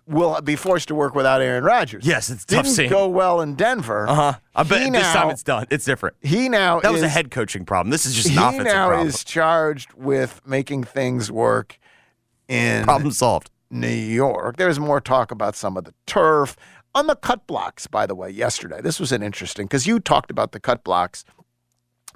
[0.06, 2.06] will be forced to work without Aaron Rodgers.
[2.06, 2.90] Yes, it's tough Didn't seeing.
[2.90, 4.06] go well in Denver.
[4.08, 4.32] Uh huh.
[4.54, 5.66] I bet this time it's done.
[5.70, 6.14] It's different.
[6.20, 7.90] He now That was a head coaching problem.
[7.90, 9.08] This is just an he offensive now problem.
[9.08, 11.78] is charged with making things work
[12.48, 13.50] in problem solved.
[13.70, 14.56] New York.
[14.58, 16.56] There was more talk about some of the turf
[16.94, 18.80] on the cut blocks, by the way, yesterday.
[18.80, 21.24] This was an interesting because you talked about the cut blocks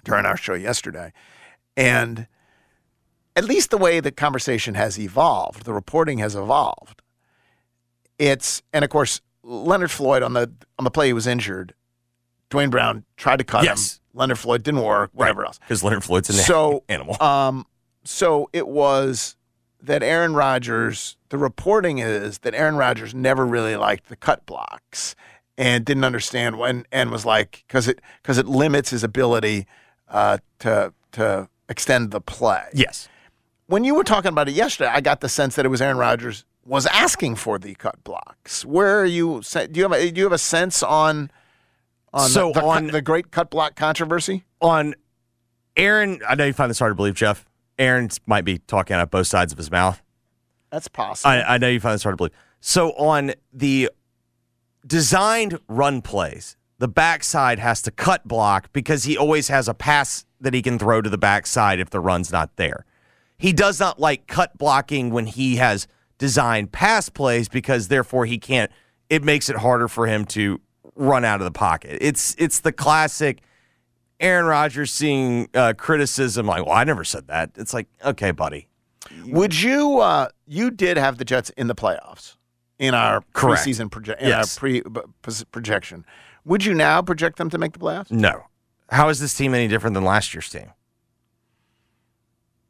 [0.04, 1.12] during our show yesterday.
[1.76, 2.26] And
[3.36, 7.02] at least the way the conversation has evolved, the reporting has evolved.
[8.18, 11.74] It's and of course Leonard Floyd on the on the play he was injured.
[12.50, 13.94] Duane Brown tried to cut Yes.
[13.94, 14.00] him.
[14.14, 15.10] Leonard Floyd didn't work.
[15.12, 15.58] Whatever else.
[15.60, 17.20] Because Leonard Floyd's an So animal.
[17.22, 17.66] Um,
[18.04, 19.36] so it was
[19.82, 21.16] that Aaron Rodgers.
[21.28, 25.14] The reporting is that Aaron Rodgers never really liked the cut blocks
[25.58, 29.66] and didn't understand when and was like because it because it limits his ability
[30.10, 32.64] uh, to to extend the play.
[32.74, 33.08] yes.
[33.66, 35.98] When you were talking about it yesterday, I got the sense that it was Aaron
[35.98, 38.64] Rodgers was asking for the cut blocks.
[38.64, 39.42] Where are you?
[39.42, 41.30] Do you have a, do you have a sense on
[42.14, 44.44] on So the, the, on- the great cut block controversy?
[44.62, 44.94] On
[45.76, 47.44] Aaron, I know you find this hard to believe, Geoff.
[47.78, 50.02] Aaron might be talking out of both sides of his mouth.
[50.70, 51.30] That's possible.
[51.30, 52.32] I, I know you find this hard to believe.
[52.60, 53.90] So on the
[54.86, 60.24] designed run plays, the backside has to cut block because he always has a pass
[60.40, 62.84] that he can throw to the backside if the run's not there.
[63.36, 65.86] He does not like cut blocking when he has
[66.18, 68.70] designed pass plays because therefore he can't
[69.10, 70.60] it makes it harder for him to
[70.94, 71.98] run out of the pocket.
[72.00, 73.40] It's it's the classic
[74.20, 78.68] Aaron Rodgers seeing uh, criticism like, "Well, I never said that." It's like, "Okay, buddy."
[79.26, 80.00] Would you?
[80.00, 82.34] Uh, you did have the Jets in the playoffs
[82.80, 83.64] in our Correct.
[83.64, 84.56] preseason proje- in Yes.
[84.56, 84.82] our pre
[85.22, 86.04] pos- projection.
[86.48, 88.10] Would you now project them to make the playoffs?
[88.10, 88.44] No.
[88.88, 90.72] How is this team any different than last year's team?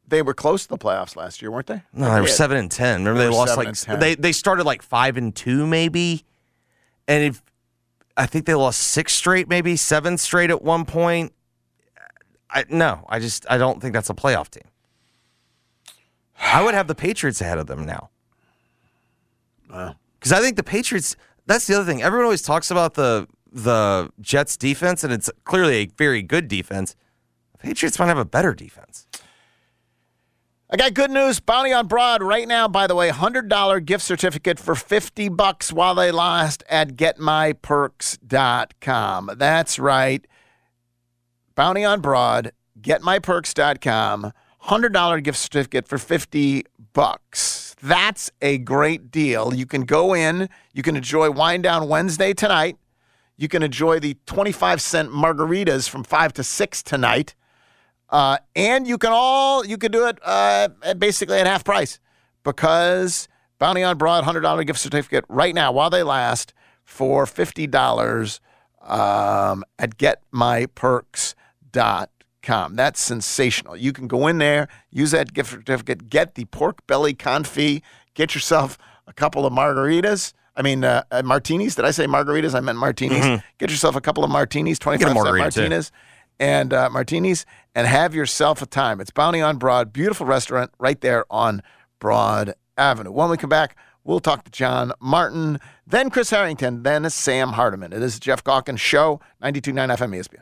[0.05, 1.81] They were close to the playoffs last year, weren't they?
[1.93, 3.05] No, they were seven and ten.
[3.05, 6.25] Remember They they, lost like they they started like five and two maybe,
[7.07, 7.41] and if
[8.17, 11.31] I think they lost six straight, maybe seven straight at one point.
[12.49, 14.63] I, no, I just I don't think that's a playoff team.
[16.41, 18.09] I would have the Patriots ahead of them now.
[19.67, 21.15] Because I think the Patriots.
[21.45, 22.01] That's the other thing.
[22.01, 26.95] Everyone always talks about the the Jets defense, and it's clearly a very good defense.
[27.53, 29.07] The Patriots might have a better defense.
[30.71, 31.39] I got good news.
[31.39, 35.95] Bounty on Broad right now, by the way, $100 gift certificate for 50 bucks while
[35.95, 39.31] they last at getmyperks.com.
[39.35, 40.27] That's right.
[41.55, 44.31] Bounty on Broad, getmyperks.com.
[44.65, 47.75] $100 gift certificate for 50 bucks.
[47.81, 49.55] That's a great deal.
[49.55, 52.77] You can go in, you can enjoy Wine Down Wednesday tonight.
[53.39, 57.35] You can enjoy the 25 cent margaritas from 5 to 6 tonight.
[58.09, 62.01] Uh, and you can all you can do it uh, basically at half price
[62.43, 67.65] because Bounty on Broad hundred dollar gift certificate right now while they last for fifty
[67.67, 68.41] dollars
[68.81, 72.75] um, at getmyperks.com.
[72.75, 73.77] That's sensational.
[73.77, 77.83] You can go in there, use that gift certificate, get the pork belly confit,
[78.15, 80.33] get yourself a couple of margaritas.
[80.59, 81.75] I mean, uh, uh, martinis.
[81.75, 82.53] Did I say margaritas?
[82.53, 83.41] I meant martinis.
[83.57, 85.61] Get yourself a couple of martinis, 25 cent margarita, too.
[85.61, 85.91] martinis
[86.37, 88.99] and uh, martinis and have yourself a time.
[88.99, 91.63] It's Bounty on Broad, beautiful restaurant right there on
[91.99, 93.11] Broad Avenue.
[93.11, 97.93] When we come back, we'll talk to John Martin, then Chris Harrington, then Sam Hardiman.
[97.93, 100.41] It is the Geoff Calkins Show, 92.9 FM ESPN.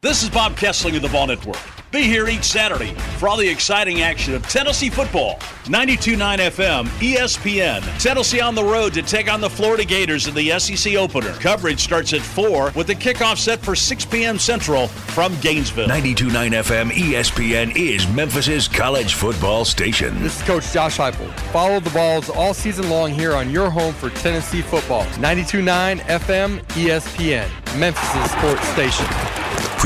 [0.00, 1.58] This is Bob Kesling of the Vol Network.
[1.90, 5.38] Be here each Saturday for all the exciting action of Tennessee football.
[5.64, 8.00] 92.9 FM, ESPN.
[8.00, 11.32] Tennessee on the road to take on the Florida Gators in the SEC opener.
[11.40, 14.38] Coverage starts at 4 with the kickoff set for 6 p.m.
[14.38, 15.88] Central from Gainesville.
[15.88, 20.22] 92.9 FM ESPN is Memphis's college football station.
[20.22, 21.28] This is Coach Josh Heupel.
[21.50, 25.02] Follow the Vols all season long here on your home for Tennessee football.
[25.16, 27.48] 92.9 FM ESPN,
[27.80, 29.06] Memphis's sports station.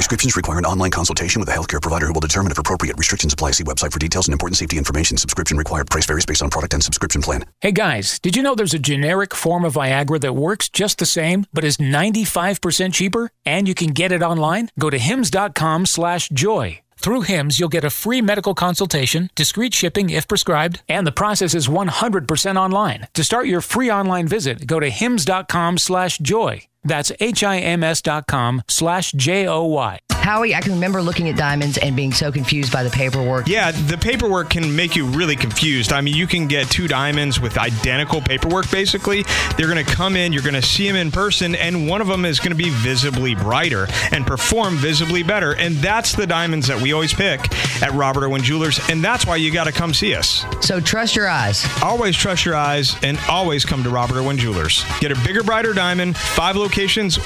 [0.03, 3.33] Prescriptions require an online consultation with a healthcare provider who will determine if appropriate restrictions
[3.35, 3.53] apply.
[3.53, 5.17] See website for details and important safety information.
[5.17, 5.91] Subscription required.
[5.91, 7.45] Price varies based on product and subscription plan.
[7.61, 11.07] Hey guys, did you know there's a generic form of Viagra that works just the
[11.07, 13.31] same, but is 95% cheaper?
[13.47, 14.71] And you can get it online?
[14.77, 16.81] Go to hims.com slash joy.
[16.97, 21.55] Through HIMS, you'll get a free medical consultation, discreet shipping if prescribed, and the process
[21.55, 23.07] is 100% online.
[23.15, 26.67] To start your free online visit, go to hims.com slash joy.
[26.85, 29.99] That's H-I-M-S dot com slash J-O-Y.
[30.11, 33.49] Howie, I can remember looking at diamonds and being so confused by the paperwork.
[33.49, 35.93] Yeah, the paperwork can make you really confused.
[35.93, 39.25] I mean, you can get two diamonds with identical paperwork, basically.
[39.57, 42.07] They're going to come in, you're going to see them in person, and one of
[42.07, 45.57] them is going to be visibly brighter and perform visibly better.
[45.57, 47.41] And that's the diamonds that we always pick
[47.83, 50.45] at Robert Irwin Jewelers, and that's why you got to come see us.
[50.61, 51.67] So trust your eyes.
[51.83, 54.85] Always trust your eyes, and always come to Robert Irwin Jewelers.
[55.01, 56.72] Get a bigger, brighter diamond, five locations,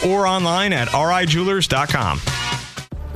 [0.04, 2.65] or online at rijewelers.com.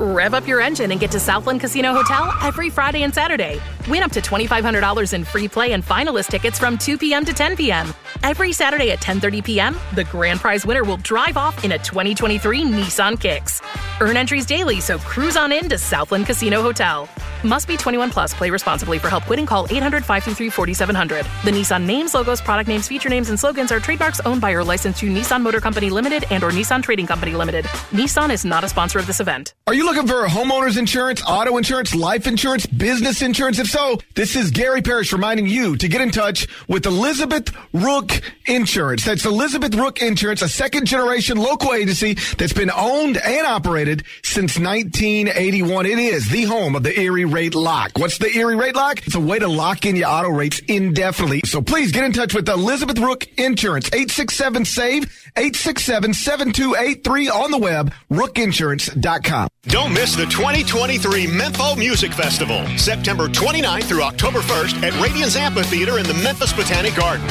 [0.01, 3.61] Rev up your engine and get to Southland Casino Hotel every Friday and Saturday.
[3.87, 7.23] Win up to $2,500 in free play and finalist tickets from 2 p.m.
[7.23, 7.93] to 10 p.m.
[8.23, 12.65] Every Saturday at 10:30 p.m., the grand prize winner will drive off in a 2023
[12.65, 13.61] Nissan Kicks.
[14.01, 17.07] Earn entries daily, so cruise on in to Southland Casino Hotel.
[17.43, 18.35] Must be 21 plus.
[18.35, 18.99] Play responsibly.
[18.99, 21.45] For help quitting, call 800-523-4700.
[21.45, 24.63] The Nissan names, logos, product names, feature names, and slogans are trademarks owned by or
[24.63, 27.65] licensed to Nissan Motor Company Limited and or Nissan Trading Company Limited.
[27.93, 29.55] Nissan is not a sponsor of this event.
[29.67, 33.59] Are you looking for homeowners insurance, auto insurance, life insurance, business insurance?
[33.59, 38.13] If so, this is Gary Parrish reminding you to get in touch with Elizabeth Rook
[38.47, 39.05] Insurance.
[39.05, 44.61] That's Elizabeth Rook Insurance, a second generation local agency that's been owned and operated since
[44.61, 45.87] 1981.
[45.87, 47.91] It is the home of the Erie Rate Lock.
[47.97, 49.05] What's the Erie Rate Lock?
[49.05, 51.41] It's a way to lock in your auto rates indefinitely.
[51.47, 55.03] So please get in touch with Elizabeth Rook Insurance, 867 SAVE,
[55.37, 59.49] 867 7283 on the web, rookinsurance.com.
[59.65, 65.99] Don't miss the 2023 Mempho Music Festival, September 29th through October 1st at Radians Amphitheater
[65.99, 67.29] in the Memphis Botanic Garden.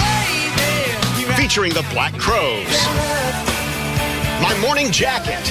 [1.36, 2.68] Featuring the Black Crowes,
[4.44, 5.44] My Morning Jacket,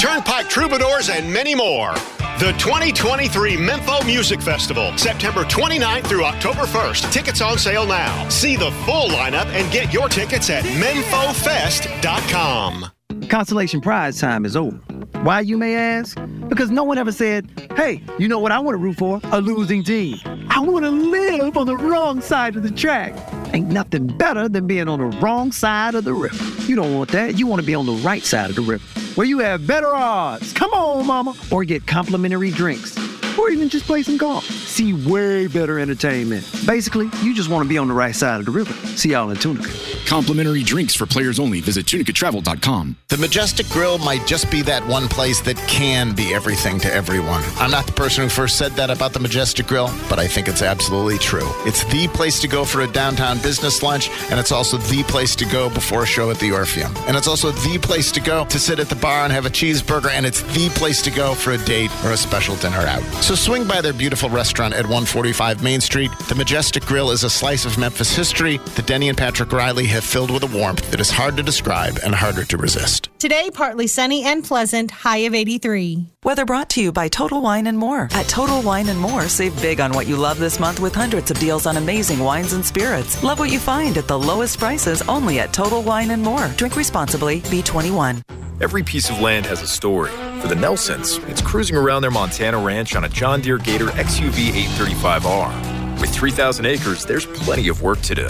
[0.00, 1.94] Turnpike Troubadours, and many more.
[2.38, 7.10] The 2023 Mempho Music Festival, September 29th through October 1st.
[7.10, 8.28] Tickets on sale now.
[8.28, 12.90] See the full lineup and get your tickets at memphofest.com.
[13.30, 14.76] Consolation prize time is over.
[15.22, 16.18] Why, you may ask?
[16.48, 19.18] Because no one ever said, hey, you know what I want to root for?
[19.32, 20.18] A losing team.
[20.50, 23.14] I want to live on the wrong side of the track.
[23.52, 26.44] Ain't nothing better than being on the wrong side of the river.
[26.64, 27.38] You don't want that.
[27.38, 28.84] You want to be on the right side of the river,
[29.14, 30.52] where you have better odds.
[30.52, 31.34] Come on, mama.
[31.50, 32.96] Or get complimentary drinks.
[33.38, 34.44] Or even just play some golf.
[34.44, 36.48] See way better entertainment.
[36.66, 38.72] Basically, you just want to be on the right side of the river.
[38.96, 39.70] See y'all in Tunica.
[40.06, 41.60] Complimentary drinks for players only.
[41.60, 42.96] Visit tunicatravel.com.
[43.08, 47.42] The Majestic Grill might just be that one place that can be everything to everyone.
[47.58, 50.48] I'm not the person who first said that about the Majestic Grill, but I think
[50.48, 51.48] it's absolutely true.
[51.66, 55.34] It's the place to go for a downtown business lunch, and it's also the place
[55.36, 56.94] to go before a show at the Orpheum.
[57.08, 59.50] And it's also the place to go to sit at the bar and have a
[59.50, 63.02] cheeseburger, and it's the place to go for a date or a special dinner out.
[63.26, 66.12] So swing by their beautiful restaurant at 145 Main Street.
[66.28, 70.04] The Majestic Grill is a slice of Memphis history that Denny and Patrick Riley have
[70.04, 73.08] filled with a warmth that is hard to describe and harder to resist.
[73.18, 76.06] Today, partly sunny and pleasant, high of 83.
[76.22, 78.08] Weather brought to you by Total Wine and More.
[78.12, 81.32] At Total Wine and More, save big on what you love this month with hundreds
[81.32, 83.20] of deals on amazing wines and spirits.
[83.24, 86.46] Love what you find at the lowest prices only at Total Wine and More.
[86.56, 88.22] Drink responsibly, B21.
[88.60, 90.12] Every piece of land has a story.
[90.40, 94.50] For the Nelsons, it's cruising around their Montana ranch on a John Deere Gator XUV
[94.52, 96.00] 835R.
[96.00, 98.28] With 3,000 acres, there's plenty of work to do.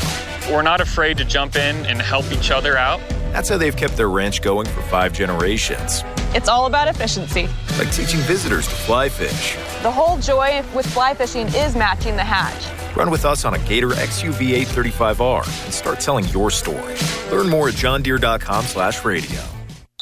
[0.48, 3.00] We're not afraid to jump in and help each other out.
[3.32, 6.02] That's how they've kept their ranch going for five generations.
[6.34, 7.48] It's all about efficiency.
[7.78, 9.56] Like teaching visitors to fly fish.
[9.82, 12.96] The whole joy with fly fishing is matching the hatch.
[12.96, 16.94] Run with us on a Gator XUV 835R and start telling your story.
[17.30, 19.40] Learn more at johndeere.com slash radio.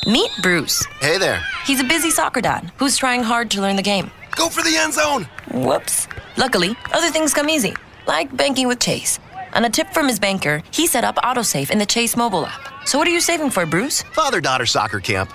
[0.07, 0.85] Meet Bruce.
[1.01, 1.43] Hey there.
[1.65, 4.11] He's a busy soccer dad who's trying hard to learn the game.
[4.37, 5.27] Go for the end zone.
[5.51, 6.09] Whoops.
[6.37, 7.75] Luckily, other things come easy,
[8.07, 9.19] like banking with Chase.
[9.55, 12.87] On a tip from his banker, he set up AutoSave in the Chase mobile app.
[12.87, 14.03] So what are you saving for, Bruce?
[14.13, 15.33] Father daughter soccer camp.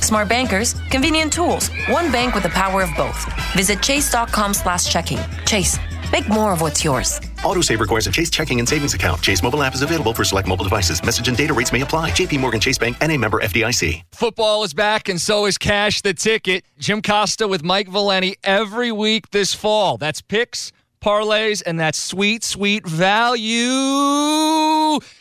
[0.00, 3.24] Smart bankers, convenient tools, one bank with the power of both.
[3.54, 5.18] Visit chase.com slash checking.
[5.46, 5.78] Chase,
[6.12, 7.20] make more of what's yours.
[7.42, 9.20] AutoSave requires a Chase checking and savings account.
[9.22, 11.02] Chase mobile app is available for select mobile devices.
[11.02, 12.10] Message and data rates may apply.
[12.10, 14.02] JP Morgan Chase Bank and a member FDIC.
[14.12, 16.64] Football is back, and so is Cash the Ticket.
[16.78, 19.96] Jim Costa with Mike Valeni every week this fall.
[19.96, 23.50] That's picks, parlays, and that sweet, sweet value,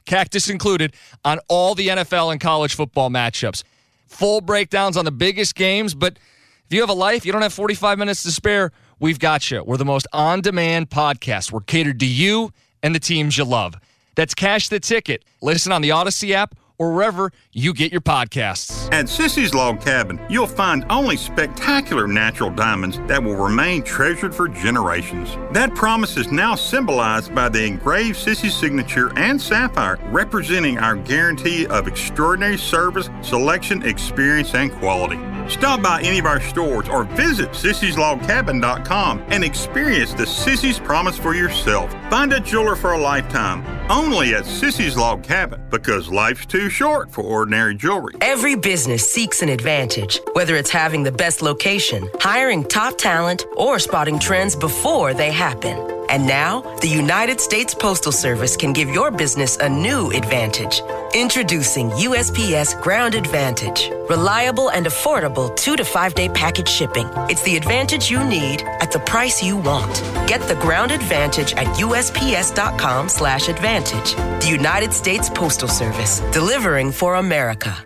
[0.05, 3.63] cactus included, on all the NFL and college football matchups.
[4.07, 6.17] Full breakdowns on the biggest games, but
[6.65, 9.63] if you have a life, you don't have 45 minutes to spare, we've got you.
[9.63, 11.51] We're the most on demand podcast.
[11.51, 12.51] We're catered to you
[12.83, 13.75] and the teams you love.
[14.15, 15.23] That's Cash the Ticket.
[15.41, 18.91] Listen on the Odyssey app or wherever you get your podcasts.
[18.91, 24.47] At Sissy's Log Cabin, you'll find only spectacular natural diamonds that will remain treasured for
[24.47, 25.35] generations.
[25.53, 31.67] That promise is now symbolized by the engraved Sissy signature and sapphire, representing our guarantee
[31.67, 35.19] of extraordinary service, selection, experience, and quality.
[35.49, 41.33] Stop by any of our stores or visit sissyslogcabin.com and experience the Sissy's promise for
[41.33, 41.91] yourself.
[42.09, 47.11] Find a jeweler for a lifetime, only at Sissy's Log Cabin, because life's too short
[47.11, 48.15] for ordinary jewelry.
[48.21, 53.79] Every business seeks an advantage, whether it's having the best location, hiring top talent, or
[53.79, 55.98] spotting trends before they happen.
[56.09, 60.81] And now, the United States Postal Service can give your business a new advantage.
[61.13, 63.89] Introducing USPS Ground Advantage.
[64.09, 67.07] Reliable and affordable two to five day package shipping.
[67.29, 70.01] It's the advantage you need at the price you want.
[70.27, 74.15] Get the Ground Advantage at USPS.com slash advantage.
[74.43, 76.21] The United States Postal Service.
[76.31, 77.77] Delivering for America.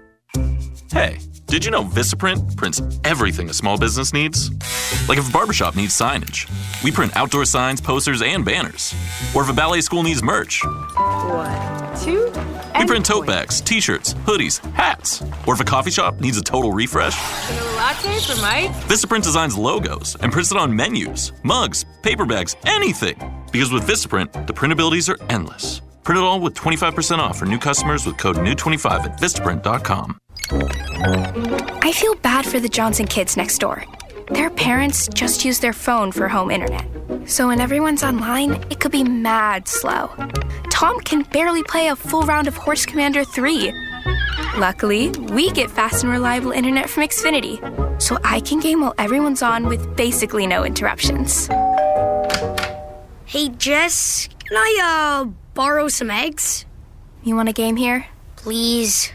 [0.92, 1.18] Hey,
[1.54, 4.50] did you know Vistaprint prints everything a small business needs?
[5.08, 6.50] Like if a barbershop needs signage,
[6.84, 8.96] we print outdoor signs, posters, and banners.
[9.36, 12.26] Or if a ballet school needs merch, One, two,
[12.80, 15.24] we print tote bags, t shirts, hoodies, hats.
[15.46, 18.72] Or if a coffee shop needs a total refresh, vanilla latte for Mike.
[18.88, 23.16] Vistaprint designs logos and prints it on menus, mugs, paper bags, anything.
[23.52, 25.82] Because with Vistaprint, the printabilities are endless.
[26.04, 30.18] Print it all with 25% off for new customers with code NEW25 at Vistaprint.com.
[30.56, 33.84] I feel bad for the Johnson kids next door.
[34.30, 36.86] Their parents just use their phone for home internet.
[37.26, 40.10] So when everyone's online, it could be mad slow.
[40.70, 43.74] Tom can barely play a full round of Horse Commander 3.
[44.58, 47.60] Luckily, we get fast and reliable internet from Xfinity,
[48.02, 51.48] so I can game while everyone's on with basically no interruptions.
[53.26, 56.66] Hey, Jess, can I, uh, borrow some eggs?
[57.24, 58.06] You want a game here?
[58.36, 59.12] Please.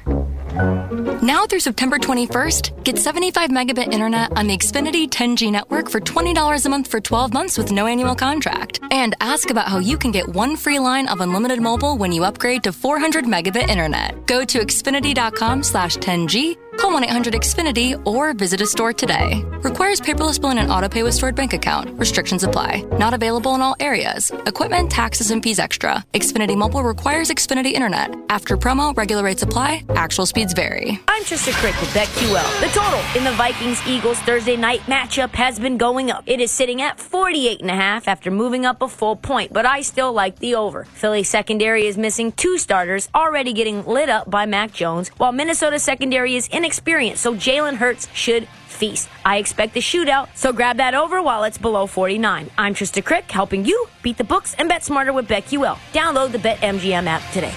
[1.29, 6.64] Now through September 21st, get 75 megabit internet on the Xfinity 10G network for $20
[6.64, 8.81] a month for 12 months with no annual contract.
[8.91, 12.24] And ask about how you can get one free line of unlimited mobile when you
[12.24, 14.24] upgrade to 400 megabit internet.
[14.24, 19.45] Go to xfinity.com slash 10G, call 1-800-XFINITY, or visit a store today.
[19.62, 21.91] Requires paperless billing and auto pay with stored bank account.
[21.99, 22.85] Restrictions apply.
[22.93, 24.31] Not available in all areas.
[24.47, 26.05] Equipment, taxes, and fees extra.
[26.14, 28.14] Xfinity Mobile requires Xfinity Internet.
[28.31, 29.85] After promo, regular rates apply.
[29.91, 31.01] Actual speeds vary.
[31.09, 32.61] I'm Trisha Crick with BetQL.
[32.61, 36.22] The total in the Vikings Eagles Thursday night matchup has been going up.
[36.26, 39.66] It is sitting at 48 and a half after moving up a full point, but
[39.66, 40.85] I still like the over.
[40.85, 45.79] Philly secondary is missing two starters, already getting lit up by Mac Jones, while Minnesota
[45.81, 49.09] secondary is inexperienced, so Jalen Hurts should feast.
[49.25, 52.51] I expect a shootout, so grab that over while it's below 49.
[52.59, 55.79] I'm Trysta Krick, helping you beat the books and bet smarter with BetQL.
[55.93, 57.55] Download the BetMGM app today.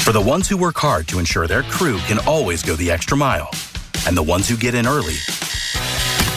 [0.00, 3.16] For the ones who work hard to ensure their crew can always go the extra
[3.16, 3.50] mile,
[4.06, 5.18] and the ones who get in early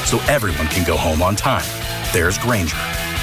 [0.05, 1.65] so everyone can go home on time,
[2.13, 2.77] there's Grainger,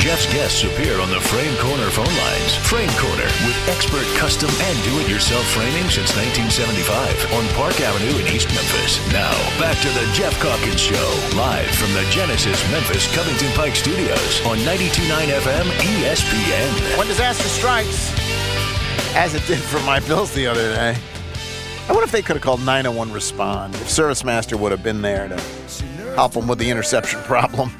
[0.00, 2.56] Geoff's guests appear on the Frame Corner phone lines.
[2.64, 8.48] Frame Corner with expert custom and do-it-yourself framing since 1975 on Park Avenue in East
[8.48, 8.96] Memphis.
[9.12, 9.30] Now,
[9.60, 11.04] back to the Geoff Calkins Show,
[11.36, 16.96] live from the Genesis Memphis Covington Pike Studios on 92.9 FM ESPN.
[16.96, 18.10] When disaster strikes,
[19.14, 20.96] as it did for my Bills the other day,
[21.88, 25.02] I wonder if they could have called 901 Respond, if Service Master would have been
[25.02, 25.36] there to
[26.16, 27.70] help them with the interception problem.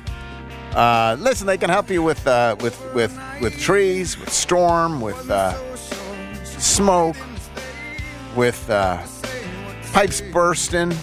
[0.75, 5.29] Uh, listen, they can help you with uh, with with with trees, with storm, with
[5.29, 5.53] uh,
[6.45, 7.17] smoke,
[8.37, 9.03] with uh,
[9.93, 10.95] pipes bursting,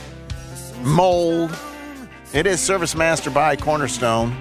[0.83, 1.57] mold.
[2.33, 4.37] It is Service Master by Cornerstone,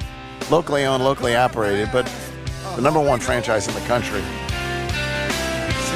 [0.48, 2.10] locally owned, locally operated, but
[2.76, 4.22] the number one franchise in the country.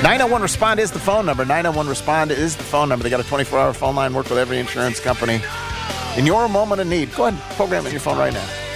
[0.02, 1.44] 901 Respond is the phone number.
[1.44, 3.02] 901 Respond is the phone number.
[3.02, 5.42] They got a 24 hour phone line, work with every insurance company.
[6.16, 8.69] In your moment of need, go ahead and program it in your phone right now.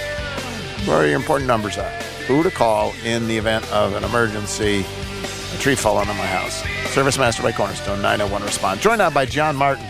[0.85, 1.89] Where your important numbers are.
[2.27, 4.85] Who to call in the event of an emergency,
[5.53, 6.63] a tree falling on my house.
[6.93, 8.81] Service Master by Cornerstone, 901 Respond.
[8.81, 9.85] Joined now by John Martin.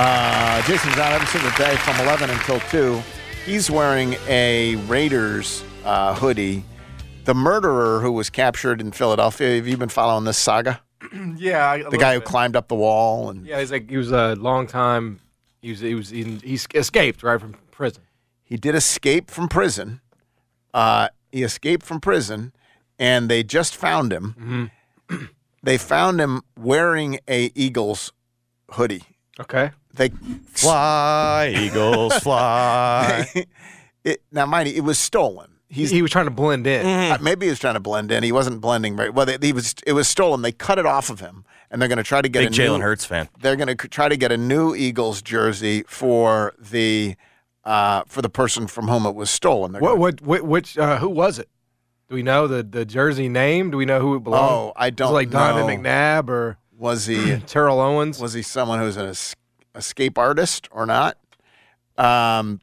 [0.00, 3.02] Uh, Jason's on every single day from 11 until 2.
[3.44, 6.64] He's wearing a Raiders uh, hoodie.
[7.24, 10.80] The murderer who was captured in Philadelphia, have you been following this saga?
[11.36, 12.26] yeah, a The guy who bit.
[12.28, 15.20] climbed up the wall and Yeah, he's like he was a long time.
[15.60, 18.02] He was he was he, he escaped right from prison.
[18.48, 20.00] He did escape from prison.
[20.72, 22.54] Uh, he escaped from prison,
[22.98, 24.70] and they just found him.
[25.62, 28.10] they found him wearing a Eagles
[28.70, 29.04] hoodie.
[29.38, 29.70] Okay.
[29.92, 30.08] They
[30.52, 33.28] Fly, Eagles, fly.
[34.04, 35.50] it, now, mind you, it was stolen.
[35.68, 36.86] He's, he was trying to blend in.
[36.86, 38.22] Uh, maybe he was trying to blend in.
[38.22, 39.26] He wasn't blending very well.
[39.26, 39.74] They, he was.
[39.86, 40.40] It was stolen.
[40.40, 42.62] They cut it off of him, and they're going to try to get Big a
[42.62, 43.28] Jalen new, Hurts fan.
[43.38, 47.16] They're going to try to get a new Eagles jersey for the
[47.68, 49.72] uh, for the person from whom it was stolen.
[49.72, 51.48] They're What what, what which uh, who was it?
[52.08, 53.70] Do we know the the jersey name?
[53.70, 54.50] Do we know who it belonged?
[54.50, 55.82] Oh, I Was it don't like Donovan.
[55.84, 58.20] McNabb or Was he Terrell Owens?
[58.20, 59.36] Was he someone who's an es-
[59.74, 61.18] escape artist or not?
[61.98, 62.60] Um,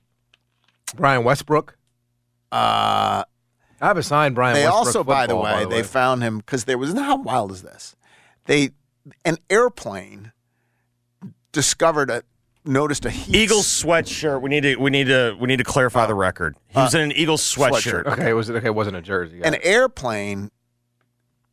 [0.96, 1.78] Brian Westbrook.
[2.52, 3.24] Uh,
[3.82, 4.56] I have a signed Brian.
[4.56, 7.52] they Westbrook also, by the football, way, they found him because there was how wild
[7.52, 7.96] is this?
[8.46, 8.72] They
[9.24, 10.32] an airplane
[11.52, 12.24] discovered a
[12.66, 14.42] noticed a heat Eagles sweatshirt.
[14.42, 16.56] We need to we need to we need to clarify the record.
[16.70, 18.04] He was Uh, in an Eagles sweatshirt.
[18.04, 18.14] sweatshirt.
[18.14, 18.68] Okay, it was okay.
[18.68, 19.42] It wasn't a jersey.
[19.44, 20.50] an airplane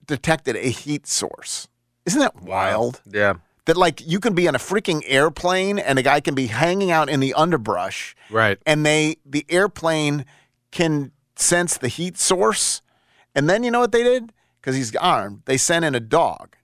[0.06, 1.68] detected a heat source.
[2.06, 3.00] Isn't that wild?
[3.10, 3.34] Yeah.
[3.66, 6.90] That like you can be on a freaking airplane and a guy can be hanging
[6.90, 8.58] out in the underbrush, Right.
[8.66, 10.24] and they the airplane
[10.72, 12.82] can sense the heat source,
[13.36, 14.32] and then you know what they did?
[14.60, 16.56] Because he's armed, they sent in a dog,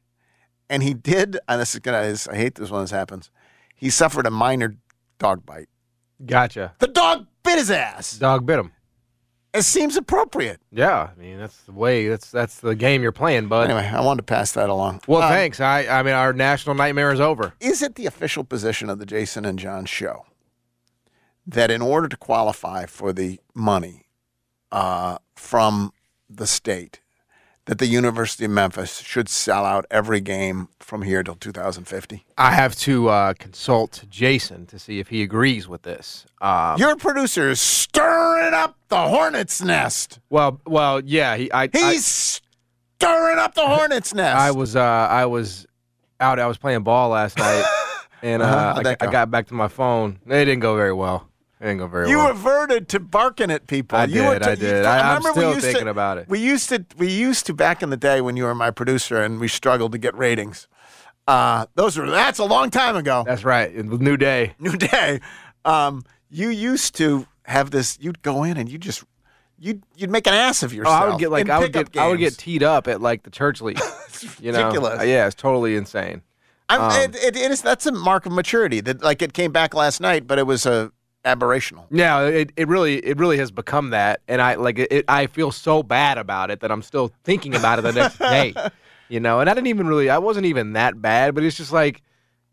[0.69, 1.39] and he did.
[1.49, 2.17] And this is gonna.
[2.31, 3.31] I hate this when this happens.
[3.79, 4.77] He suffered a minor
[5.19, 5.69] dog bite.
[6.27, 6.75] Gotcha.
[6.81, 8.19] The dog bit his ass.
[8.19, 8.73] Dog bit him.
[9.55, 10.61] It seems appropriate.
[10.71, 12.07] Yeah, I mean that's the way.
[12.09, 13.65] That's that's the game you're playing, bud.
[13.71, 15.01] Anyway, I wanted to pass that along.
[15.07, 15.59] Well, Um, thanks.
[15.59, 17.55] I I mean our national nightmare is over.
[17.61, 20.27] Is it the official position of the Jason and John show
[21.47, 24.07] that in order to qualify for the money
[24.71, 25.93] uh, from
[26.29, 27.01] the state,
[27.69, 32.25] that the University of Memphis should sell out every game from here till 2050?
[32.37, 36.27] I have to uh, consult Jason to see if he agrees with this.
[36.41, 40.19] Um, Your producer is stirring up the hornet's nest.
[40.31, 41.37] well, well, yeah.
[41.37, 42.41] He, I, He's
[42.99, 44.37] stirring up the hornet's nest.
[44.37, 45.67] I, I was, uh, I was
[46.21, 46.39] out.
[46.39, 47.65] I was playing ball last night,
[48.23, 48.75] and uh, Uh-huh.
[48.79, 50.19] I, that I got back to my phone.
[50.27, 51.28] It didn't go very well.
[51.61, 52.29] Didn't go very you well.
[52.29, 53.99] reverted to barking at people.
[53.99, 54.85] I you did, I did.
[54.85, 56.29] I- we still used thinking to, about it.
[56.29, 59.21] We used to, we used to back in the day when you were my producer
[59.21, 60.69] and we struggled to get ratings.
[61.27, 63.23] Uh, those were that's a long time ago.
[63.27, 63.75] That's right.
[63.75, 64.55] New day.
[64.59, 65.21] New day.
[65.65, 67.99] Um, you used to have this.
[68.01, 69.05] You'd go in and you just
[69.59, 71.03] you'd you'd make an ass of yourself.
[71.03, 71.07] Oh.
[71.07, 73.31] I would get like I would get I would get teed up at like the
[73.31, 73.79] church league.
[74.41, 75.05] you know, ridiculous.
[75.05, 76.23] Yeah, it's totally insane.
[76.71, 78.81] I'm, Um, it, it, it is that's a mark of maturity.
[78.81, 80.93] That like it came back last night, but it was a
[81.37, 81.85] aberrational.
[81.91, 85.53] Yeah, it, it really it really has become that, and I like it, I feel
[85.53, 88.55] so bad about it that I'm still thinking about it the next day.
[89.09, 91.73] You know, and I didn't even really I wasn't even that bad, but it's just
[91.73, 92.03] like,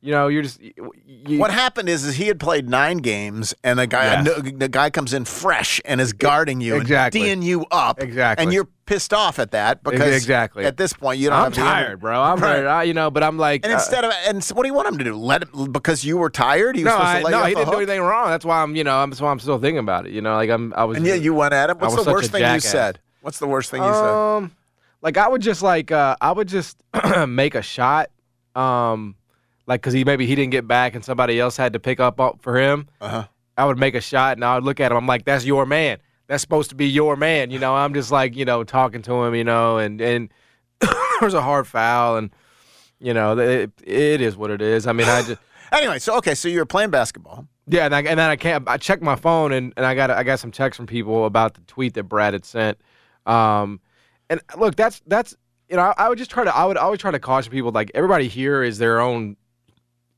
[0.06, 3.80] you know, you're just you, What happened is, is he had played nine games, and
[3.80, 4.26] the guy, Yes.
[4.44, 7.22] the, the guy comes in fresh and is guarding you, Exactly.
[7.32, 8.44] and D'ing you up, Exactly.
[8.44, 10.64] and you're pissed off at that because exactly.
[10.64, 12.22] at this point you don't I'm tired, bro.
[12.22, 12.66] I'm Right.
[12.68, 14.76] I, you know, but I'm like, And uh, instead of, and so what do you
[14.76, 15.16] want him to do?
[15.16, 16.76] Let it because you were tired?
[16.76, 18.28] He was no, supposed I, no, he didn't do anything wrong.
[18.30, 20.12] That's why I'm, you know, I'm, that's why I'm still thinking about it.
[20.12, 20.98] You know, like I'm, I was.
[20.98, 21.80] And yeah, you went at him.
[21.80, 23.00] What's the worst thing you said?
[23.22, 24.04] What's the worst thing you said?
[24.04, 24.52] Um,
[25.02, 26.78] like I would just like uh, I would just
[27.28, 28.12] make a shot,
[28.56, 29.16] um,
[29.68, 32.20] like because he maybe he didn't get back and somebody else had to pick up
[32.42, 32.88] for him.
[33.02, 33.28] Uh huh.
[33.58, 34.98] I would make a shot and I would look at him.
[34.98, 36.00] I'm like, that's your man.
[36.28, 37.52] that's supposed to be your man.
[37.52, 40.30] You know, I'm just like, you know, talking to him, you know, and and
[41.20, 42.32] there's a hard foul, and
[43.00, 44.88] you know, it, it is what it is.
[44.88, 45.40] I mean, I just
[45.72, 47.48] Anyway, so okay, so you were playing basketball.
[47.68, 48.68] yeah, and, I, and then I can't.
[48.68, 51.56] I checked my phone, and, and I got I got some texts from people about
[51.56, 52.80] the tweet that Brad had sent.
[53.26, 53.80] Um,
[54.30, 55.36] and look, that's that's
[55.70, 57.72] you know, I, I would just try to I would always try to caution people
[57.72, 59.36] like everybody here is their own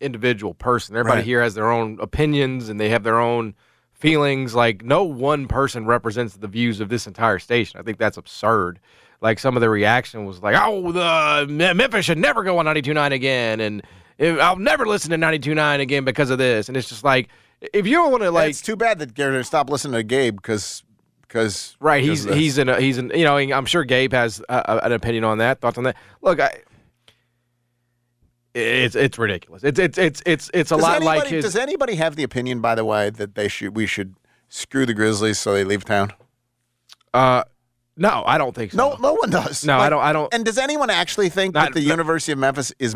[0.02, 0.96] individual person.
[0.96, 1.26] Everybody Right.
[1.26, 3.56] here has their own opinions and they have their own
[3.94, 4.54] feelings.
[4.56, 7.80] Like no one person represents the views of this entire station.
[7.80, 8.80] I think that's absurd.
[9.22, 13.12] Like some of the reaction was like, "Oh, the Memphis should never go on 92.9
[13.14, 13.82] again," and
[14.20, 16.68] I'll never listen to 92.9 again because of this.
[16.68, 17.30] And it's just like,
[17.74, 20.36] if you don't want to like, it's too bad that Gary stopped listening to Gabe
[20.36, 20.84] because
[21.28, 24.64] because Right, he's he's in a, he's in you know I'm sure Gabe has a,
[24.66, 25.96] a- an opinion on that, thoughts on that.
[26.22, 26.62] Look, I,
[28.58, 29.64] it's it's ridiculous.
[29.64, 31.46] It's it's it's it's it's a does lot anybody, like his.
[31.46, 34.16] Does anybody have the opinion, by the way, that they should we should
[34.50, 36.12] screw the Grizzlies so they leave town?
[37.14, 37.44] Uh,
[37.96, 38.78] no, I don't think so.
[38.78, 39.66] No, no one does.
[39.66, 40.02] No, I don't.
[40.02, 40.34] I don't.
[40.34, 42.96] And does anyone actually think Not- that the University of Memphis is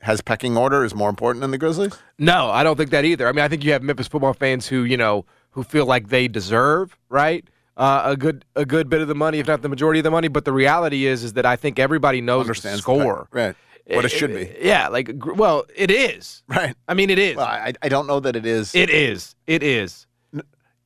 [0.00, 1.92] has pecking order is more important than the Grizzlies?
[2.18, 3.26] No, I don't think that either.
[3.28, 6.08] I mean, I think you have Memphis football fans who you know who feel like
[6.08, 7.44] they deserve right
[7.78, 10.10] uh, a good a good bit of the money, if not the majority of the
[10.10, 10.28] money.
[10.28, 13.28] But the reality is, is that I think everybody knows Understands the the score.
[13.30, 13.54] Right.
[13.96, 14.54] What it should be.
[14.60, 16.42] Yeah, like well, it is.
[16.46, 16.74] Right.
[16.86, 17.36] I mean, it is.
[17.36, 18.74] Well, I, I don't know that it is.
[18.74, 19.34] It is.
[19.46, 20.06] It is.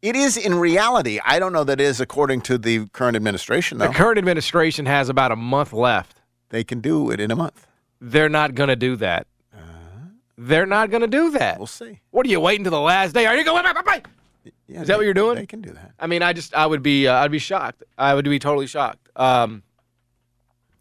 [0.00, 1.20] It is in reality.
[1.24, 3.86] I don't know that it is according to the current administration, though.
[3.88, 6.20] The current administration has about a month left.
[6.48, 7.66] they can do it in a month.
[8.00, 9.26] They're not going to do that.
[10.38, 11.58] They're not going to do that.
[11.58, 12.00] We'll see.
[12.10, 13.26] What are you waiting to the last day?
[13.26, 13.62] Are you going?
[13.62, 14.02] Bye, bye, bye.
[14.66, 15.36] Yeah, Is that what you're doing?
[15.36, 15.92] They can do that.
[16.00, 17.84] I mean, I just, I would be, uh, I'd be shocked.
[17.96, 19.08] I would be totally shocked.
[19.14, 19.62] Um,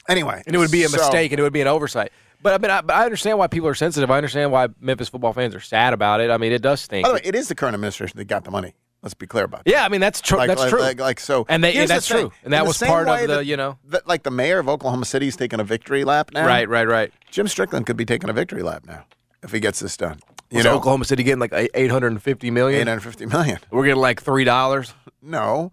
[0.10, 2.12] Anyway, and it would be a so- mistake, and it would be an oversight.
[2.43, 4.10] But I mean, I, but I understand why people are sensitive.
[4.10, 6.32] I understand why Memphis football fans are sad about it.
[6.32, 7.04] I mean, it does stink.
[7.04, 8.74] By the way, it is the current administration that got the money.
[9.04, 9.72] Let's be clear about that.
[9.72, 10.38] yeah, I mean that's true.
[10.38, 10.80] Like, that's like, true.
[10.80, 12.32] Like, like, so, And they- the that's true.
[12.43, 15.06] And that was part of the, that- you know- that, like the mayor of Oklahoma
[15.06, 16.45] City is taking a victory lap now.
[16.45, 17.12] right, right, right.
[17.32, 19.06] Jim Strickland could be taking a victory lap now
[19.43, 20.20] if he gets this done.
[20.52, 22.82] You Was know, Oklahoma City getting like eight hundred and fifty million?
[22.82, 23.58] eight hundred fifty million.
[23.72, 24.93] We're getting like three dollars.
[25.22, 25.72] No,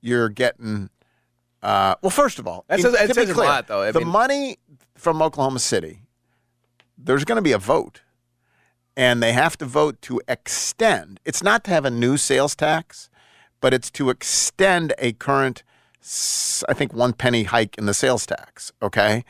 [0.00, 0.90] you're getting.
[1.62, 3.82] Uh, well, first of all, That says- it says a lot, though.
[3.82, 4.58] I the mean- money
[4.94, 6.02] from Oklahoma City,
[6.96, 8.00] there's going to be a vote,
[8.96, 11.20] and they have to vote to extend.
[11.24, 13.08] It's not to have a new sales tax,
[13.60, 15.62] but it's to extend a current,
[16.68, 18.72] I think, one penny hike in the sales tax.
[18.82, 19.24] Okay,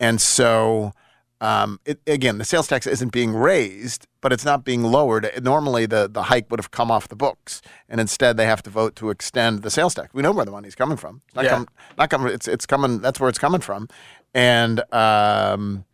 [0.00, 0.92] and so.
[1.40, 5.30] Um, it, again, the sales tax isn't being raised, but it's not being lowered.
[5.42, 7.60] Normally, the, the hike would have come off the books,
[7.90, 10.14] and instead they have to vote to extend the sales tax.
[10.14, 11.20] We know where the money's coming from.
[11.26, 11.50] It's not, Yeah.
[11.50, 11.68] com-
[11.98, 12.32] not coming.
[12.32, 13.00] It's it's coming.
[13.00, 13.88] That's where it's coming from.
[14.34, 15.84] And um,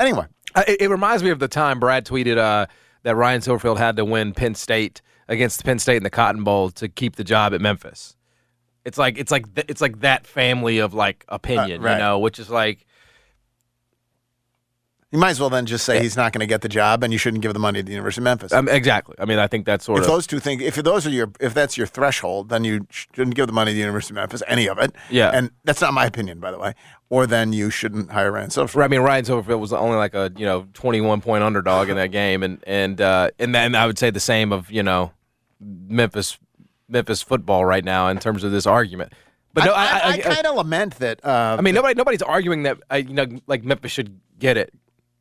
[0.00, 0.26] anyway,
[0.56, 2.66] Uh, It, it reminds me of the time Brad tweeted uh,
[3.04, 6.70] that Ryan Silverfield had to win Penn State against Penn State in the Cotton Bowl
[6.70, 8.16] to keep the job at Memphis.
[8.84, 11.92] It's like it's like th- it's like that family of like opinion, Uh, right.
[11.92, 12.86] you know, which is like
[15.10, 17.12] you might as well then just say he's not going to get the job, and
[17.12, 18.52] you shouldn't give the money to the University of Memphis.
[18.52, 19.14] um, exactly.
[19.18, 21.30] I mean, I think that's sort if of those two things, if those are your,
[21.40, 24.42] if that's your threshold, then you shouldn't give the money to the University of Memphis,
[24.46, 24.94] any of it.
[25.10, 25.30] Yeah.
[25.30, 26.74] and that's not my opinion, by the way.
[27.08, 28.84] Or then you shouldn't hire Ryan Silverfield.
[28.84, 31.96] I mean, Ryan Silverfield was only like a you know twenty one point underdog in
[31.96, 35.12] that game, and and uh, and then I would say the same of you know
[35.58, 36.38] Memphis
[36.86, 39.14] Memphis football right now in terms of this argument.
[39.54, 41.24] But no, I, I, I, kind of lament that.
[41.24, 44.74] Uh, I mean, nobody nobody's arguing that I, you know like Memphis should get it.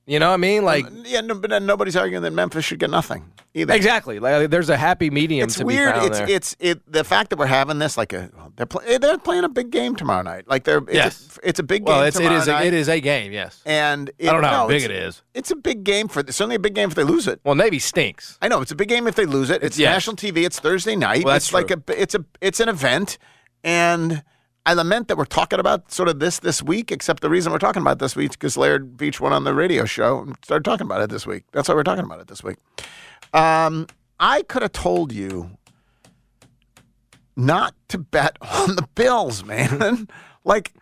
[0.10, 0.64] You know what I mean?
[0.64, 3.74] Like yeah, no, but then nobody's arguing that Memphis should get nothing either.
[3.74, 4.20] exactly.
[4.20, 5.94] Like uh, there's a happy medium It's to weird.
[5.96, 6.30] be found It's there.
[6.30, 6.92] it's it.
[6.92, 9.70] The fact that we're having this, like a, they're play, eh, they're playing a big
[9.70, 10.48] game tomorrow night.
[10.48, 11.40] Like they're it's, Yes.
[11.44, 12.68] a, it's a big well, game it's it is a, night.
[12.68, 13.34] it is a game.
[13.34, 13.62] Yes.
[13.66, 15.52] and I don't know how big it's- it is.
[15.52, 17.42] A big game for certainly a big game if they lose it.
[17.44, 18.38] Well, Navy stinks.
[18.42, 19.62] I know it's a big game if they lose it.
[19.62, 19.94] It's Yes.
[19.94, 20.46] national TV.
[20.46, 21.26] It's Thursday night.
[21.26, 23.18] Well, that's it's like a it's a it's an event,
[23.64, 24.24] and
[24.68, 26.92] I lament that we're talking about sort of this this week.
[26.92, 29.46] Except the reason we're talking about it this week is because Laird Veatch went on
[29.46, 31.46] the radio show and started talking about it this week.
[31.54, 32.58] That's why we're talking about it this week.
[33.34, 33.88] Um,
[34.20, 35.52] I could have told you
[37.38, 40.10] not to bet on the Bills, man.
[40.44, 40.74] like,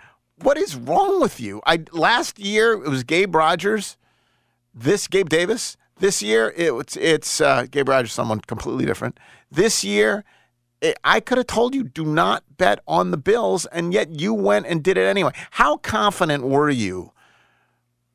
[0.41, 1.61] what is wrong with you?
[1.67, 3.97] I last year it was Gabe Rogers.
[4.73, 5.77] This Gabe Davis.
[5.99, 9.19] This year it's it's uh, Gabe Rogers, someone completely different.
[9.51, 10.25] This year, it,
[11.03, 14.67] I could have told you do not bet on the Bills, and yet you went
[14.67, 15.31] and did it anyway.
[15.51, 17.11] How confident were you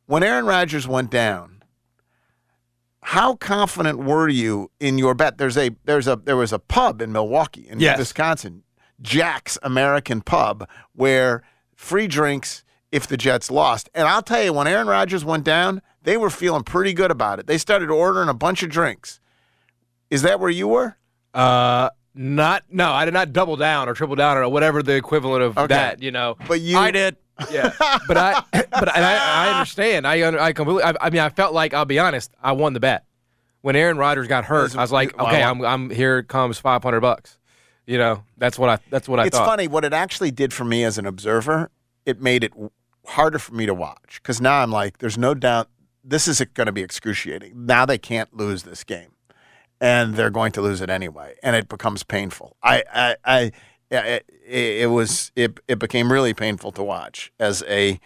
[0.07, 1.63] when Aaron Rodgers went down?
[3.03, 5.39] How confident were you in your bet?
[5.39, 7.99] There's a there's a there was a pub in Milwaukee in Yes.
[7.99, 8.63] Wisconsin,
[9.01, 11.43] Jack's American Pub, where
[11.75, 13.89] free drinks if the Jets lost.
[13.95, 17.39] And I'll tell you, when Aaron Rodgers went down, they were feeling pretty good about
[17.39, 17.47] it.
[17.47, 19.19] They started ordering a bunch of drinks.
[20.11, 20.97] Is that where you were?
[21.33, 25.43] Uh, not no, I did not double down or triple down or whatever the equivalent
[25.43, 25.67] of Okay.
[25.69, 26.03] that.
[26.03, 27.17] You know, But you, I did.
[27.51, 27.73] yeah.
[28.09, 30.07] But I, but I, I understand.
[30.07, 30.83] I, under- I completely.
[30.83, 32.33] I, I mean, I felt like I'll be honest.
[32.43, 33.05] I won the bet
[33.63, 34.77] when Aaron Rodgers got hurt.
[34.77, 36.23] I was like, okay, I'm, I'm here.
[36.23, 37.39] Comes five hundred bucks.
[37.87, 38.79] You know, that's what I.
[38.91, 39.47] That's what I it's thought.
[39.47, 41.71] funny what it actually did for me as an observer.
[42.05, 42.53] It made it
[43.07, 45.69] harder for me to watch because now I'm like, there's no doubt
[46.05, 47.67] this is going to be excruciating.
[47.67, 49.13] Now they can't lose this game,
[49.81, 52.57] and they're going to lose it anyway, and it becomes painful.
[52.63, 53.53] I, I, I
[53.91, 57.99] it, it was it, it became really painful to watch as a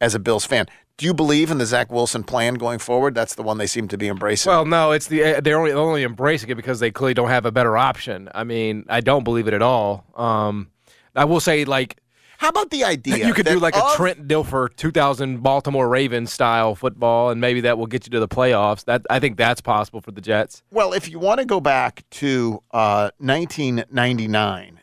[0.00, 0.66] as a Bills fan.
[0.98, 3.14] Do you believe in the Zach Wilson plan going forward?
[3.14, 4.48] That's the one they seem to be embracing.
[4.48, 7.52] Well, no, it's the they're only only embracing it because they clearly don't have a
[7.52, 8.30] better option.
[8.34, 10.06] I mean, I don't believe it at all.
[10.14, 10.70] Um,
[11.14, 11.98] I will say, like,
[12.38, 16.32] how about the idea you could do like a of- Trent Dilfer 2000 Baltimore Ravens
[16.32, 18.84] style football, and maybe that will get you to the playoffs.
[18.84, 20.62] That I think that's possible for the Jets.
[20.70, 24.80] Well, if you want to go back to uh, 1999,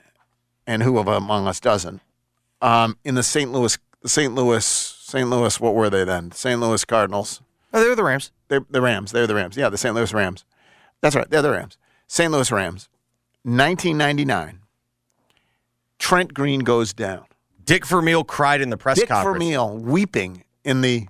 [0.66, 2.01] and who of among us doesn't,
[2.62, 3.51] um, in the St.
[3.51, 4.34] Louis, St.
[4.34, 5.30] Louis, St.
[5.30, 6.32] Louis, what were they then?
[6.32, 6.60] St.
[6.60, 7.41] Louis Cardinals.
[7.74, 8.32] Oh, they were the Rams.
[8.47, 9.12] They're the Rams.
[9.12, 9.58] They're the Rams.
[9.58, 9.93] Yeah, the St.
[9.95, 10.45] Louis Rams.
[11.01, 11.30] That's right.
[11.30, 11.78] They're the Rams.
[12.08, 12.32] St.
[12.32, 12.88] Louis Rams.
[13.43, 14.60] 1999.
[15.99, 17.26] Trent Green goes down.
[17.66, 19.39] Dick Vermeil cried in the press Dick conference.
[19.39, 21.07] Dick Vermeil weeping in the.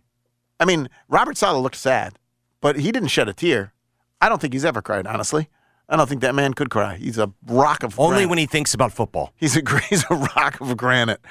[0.60, 2.18] I mean, Robert Saleh looked sad,
[2.62, 3.74] but he didn't shed a tear.
[4.22, 5.50] I don't think he's ever cried, honestly.
[5.90, 6.96] I don't think that man could cry.
[6.96, 8.04] He's a rock of granite.
[8.04, 8.30] Only granite.
[8.30, 9.34] when he thinks about football.
[9.36, 11.22] He's a he's a rock of granite.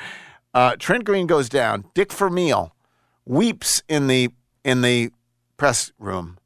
[0.55, 1.87] Uh, Trent Green goes down.
[1.95, 2.75] Dick Vermeil
[3.25, 4.31] weeps in the
[4.65, 5.11] in the
[5.57, 6.39] press room.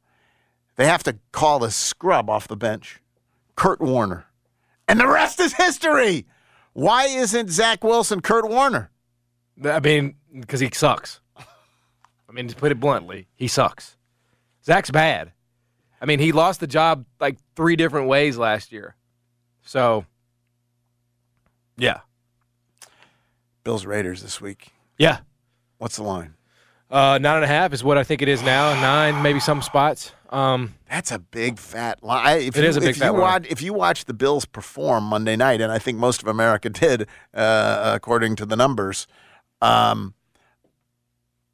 [0.77, 3.01] They have to call the scrub off the bench,
[3.55, 4.27] Kurt Warner,
[4.87, 6.25] and the rest is history.
[6.77, 8.91] Why isn't Zach Wilson Kurt Warner?
[9.65, 11.21] I mean, because he sucks.
[11.35, 13.97] I mean, to put it bluntly, he sucks.
[14.63, 15.31] Zach's bad.
[15.99, 18.95] I mean, he lost the job like three different ways last year.
[19.63, 20.05] So,
[21.77, 22.01] yeah,
[23.63, 24.67] Bills Raiders this week.
[24.99, 25.21] yeah.
[25.79, 26.35] What's the line?
[26.91, 28.79] Uh, nine and a half is what I think it is now.
[28.79, 30.11] Nine, maybe some spots.
[30.29, 32.41] Um, That's a big fat line.
[32.41, 34.45] If It you, is a big if fat you watch, If you watch the Bills
[34.45, 39.07] perform Monday night, and I think most of America did, uh, according to the numbers,
[39.61, 40.13] um,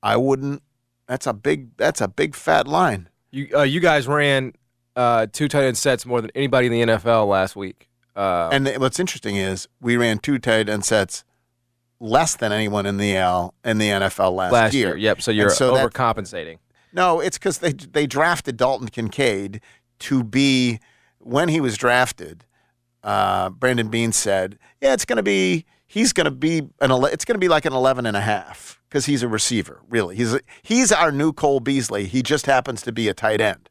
[0.01, 0.61] I wouldn't.
[1.07, 1.75] That's a big.
[1.77, 3.09] That's a big fat line.
[3.31, 4.53] you uh, you guys ran
[4.95, 7.89] uh, two tight end sets more than anybody in the NFL last week.
[8.15, 11.23] Uh, And what's interesting is we ran two tight end sets
[11.99, 14.89] less than anyone in the L in the NFL last, last year.
[14.89, 14.97] year.
[14.97, 15.21] Yep.
[15.21, 16.57] So you're so that- overcompensating.
[16.93, 19.61] No, it's because they they drafted Dalton Kincaid
[19.99, 20.79] to be
[21.19, 22.45] when he was drafted.
[23.03, 27.25] Uh, Brandon Beane said, "Yeah, it's going to be he's going to be an it's
[27.25, 29.81] going to be like an 11 and a half because he's a receiver.
[29.89, 32.05] Really, he's a, he's our new Cole Beasley.
[32.05, 33.69] He just happens to be a tight end.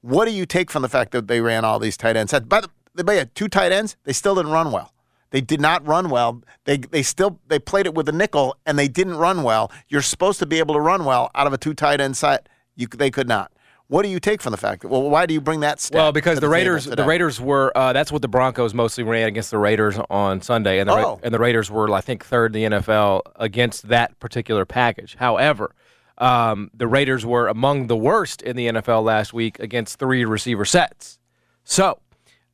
[0.00, 2.32] What do you take from the fact that they ran all these tight ends?
[2.32, 3.96] By the they had two tight ends.
[4.04, 4.92] They still didn't run well.
[5.30, 6.42] They did not run well.
[6.64, 9.70] They they still they played it with a nickel and they didn't run well.
[9.88, 12.48] You're supposed to be able to run well out of a two tight end set.
[12.80, 13.52] You they could not.
[13.88, 14.88] What do you take from the fact that?
[14.88, 15.96] Well, why do you bring that stat?
[15.98, 19.26] Well, because the table Raiders, the Raiders were uh, that's what the Broncos mostly ran
[19.26, 21.20] against the Raiders on Sunday, and the Oh.
[21.22, 25.16] and the Raiders were I think third in the NFL against that particular package.
[25.18, 25.74] However,
[26.18, 30.64] um, the Raiders were among the worst in the NFL last week against three receiver
[30.64, 31.18] sets.
[31.64, 31.98] So,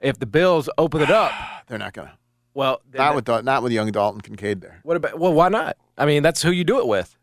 [0.00, 1.32] if the Bills open it up,
[1.66, 2.14] they're not going to.
[2.54, 4.80] Well, Not with not with young Dalton Kincaid there.
[4.84, 5.18] what about?
[5.18, 5.76] Well, why not?
[5.98, 7.18] I mean, that's who you do it with,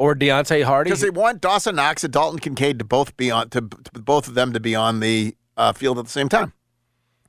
[0.00, 0.88] or Deonte Harty.
[0.88, 4.28] Because they want Dawson Knox and Dalton Kincaid to both be on to, to both
[4.28, 6.54] of them to be on the uh, field at the same time.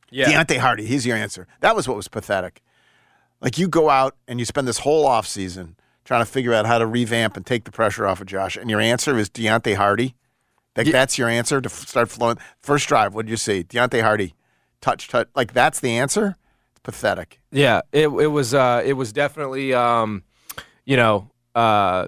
[0.09, 0.31] Yeah.
[0.31, 1.47] Deonte Harty, he's your answer.
[1.59, 2.61] That was what was pathetic.
[3.41, 6.77] Like you go out and you spend this whole offseason trying to figure out how
[6.77, 10.15] to revamp and take the pressure off of Josh, and your answer is Deonte Harty.
[10.77, 12.37] Like that's your answer to f- start flowing.
[12.61, 13.65] First drive, what did you see?
[13.65, 14.33] Deonte Harty,
[14.79, 15.27] touch, touch.
[15.35, 16.37] Like that's the answer.
[16.71, 17.41] It's pathetic.
[17.51, 20.23] Yeah, it it was uh, it was definitely um,
[20.85, 22.07] you know uh,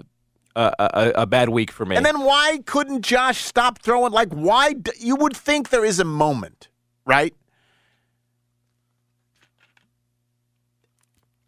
[0.56, 1.96] a, a, bad week for me.
[1.96, 4.12] And then why couldn't Josh stop throwing?
[4.12, 4.74] Like, why?
[4.74, 6.68] D- you would think there is a moment,
[7.04, 7.34] right?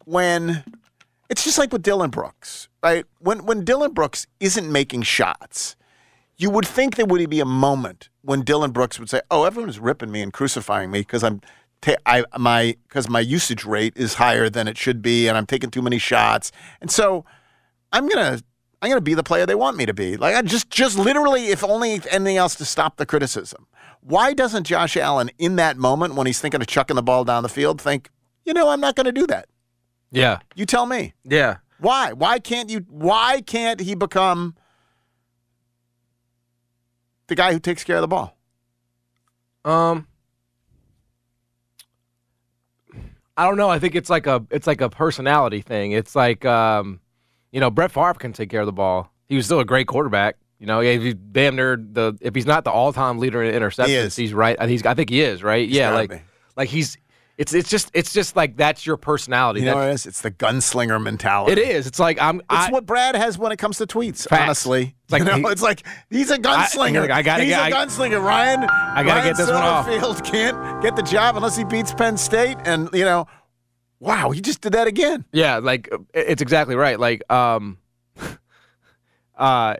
[0.03, 0.63] When
[1.29, 3.05] it's just like with Dillon Brooks, right?
[3.19, 5.75] When when Dillon Brooks isn't making shots,
[6.37, 9.79] you would think there would be a moment when Dillon Brooks would say, "Oh, everyone's
[9.79, 11.41] ripping me and crucifying me because I'm."
[11.79, 15.45] Ta- I my because my usage rate is higher than it should be, and I'm
[15.45, 16.51] taking too many shots,
[16.81, 17.23] and so
[17.91, 18.39] I'm gonna
[18.81, 20.17] I'm gonna be the player they want me to be.
[20.17, 23.67] Like I just just literally, if only anything else to stop the criticism.
[24.01, 27.43] Why doesn't Josh Allen in that moment when he's thinking of chucking the ball down
[27.43, 28.09] the field think,
[28.45, 29.47] you know, I'm not going to do that?
[30.11, 31.13] yeah, You tell me.
[31.25, 31.57] yeah.
[31.79, 32.13] Why?
[32.13, 32.85] Why can't you?
[32.89, 34.55] Why can't he become
[37.27, 38.37] the guy who takes care of the ball?
[39.65, 40.07] Um,
[43.35, 43.69] I don't know.
[43.69, 45.91] I think it's like a it's like a personality thing.
[45.91, 46.99] It's like um,
[47.51, 49.11] you know, Brett Favre can take care of the ball.
[49.27, 50.35] He was still a great quarterback.
[50.59, 53.53] You know, if he's damn near the if he's not the all time leader in
[53.53, 54.59] interceptions, He he's right.
[54.63, 55.67] He's I think he is right.
[55.67, 56.21] yeah, like be.
[56.55, 56.97] like he's
[57.37, 59.59] it's it's just it's just like that's your personality.
[59.59, 60.07] You know what it is?
[60.07, 61.51] It's the gunslinger mentality.
[61.51, 61.85] it is.
[61.85, 62.37] It's like I'm.
[62.39, 64.27] It's I, what Brad has when it comes to tweets.
[64.27, 64.41] Facts.
[64.41, 67.11] Honestly, It's like you know, he- it's like he's a gunslinger.
[67.11, 68.23] I gotta he's get- a I- gunslinger.
[68.23, 69.85] Ryan, I gotta Ryan get this one off.
[69.87, 73.27] Silverfield can't get the job unless he beats Penn State, and you know,
[73.99, 75.25] wow, he just did that again.
[75.31, 76.99] Yeah, like uh, it's exactly right.
[76.99, 77.77] Like um,
[79.37, 79.75] uh,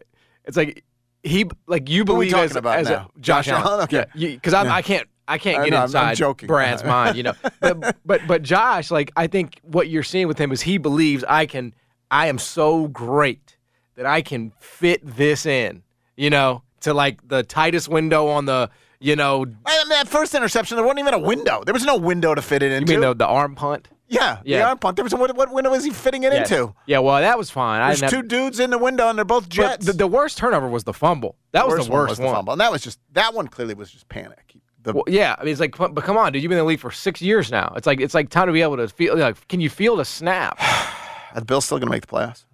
[0.45, 0.83] it's like
[1.23, 3.81] he like you Who are we believe as, about as a, Josh, Josh Allen?
[3.81, 4.05] Okay.
[4.13, 4.73] because I'm Yeah.
[4.75, 6.47] I can't I can't get know, I'm- I'm inside joking.
[6.47, 7.33] Brad's mind, you know.
[7.59, 11.23] But but but Josh, like I think what you're seeing with him is he believes
[11.27, 11.73] I can
[12.09, 13.57] I am so great
[13.95, 15.83] that I can fit this in,
[16.15, 19.43] you know, to like the tightest window on the you know.
[19.43, 21.63] And that first interception, there wasn't even a window.
[21.65, 22.93] There was no window to fit it into.
[22.93, 23.89] mean the the arm punt?
[24.07, 24.67] Yeah, the Yeah.
[24.69, 24.95] arm punt.
[24.95, 26.39] There was a, what, what window was he fitting it Yeah.
[26.43, 26.73] into?
[26.85, 27.81] Yeah, well, that was fine.
[27.81, 29.85] I There's didn't have- two dudes in the window, and they're both jets.
[29.85, 31.35] the, the worst turnover was the fumble.
[31.51, 32.27] That was the one worst was one.
[32.29, 33.47] the fumble, and that was just that one.
[33.47, 34.53] Clearly, was just panic.
[34.83, 36.63] The, Well, yeah, I mean, it's like, but but come on, dude, you've been in
[36.63, 37.73] the league for six years now.
[37.75, 39.17] It's like, it's like time to be able to feel.
[39.17, 40.57] Like, can you feel the snap?
[41.33, 42.45] are the Bills still going to make the playoffs?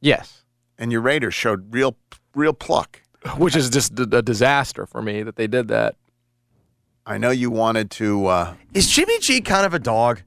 [0.00, 0.42] yes,
[0.78, 1.96] And your Raiders showed real,
[2.34, 3.00] real pluck.
[3.38, 5.96] which is just a, a disaster for me that they did that.
[7.06, 8.26] I know you wanted to.
[8.26, 10.20] Uh, Is Jimmy G kind of a dog?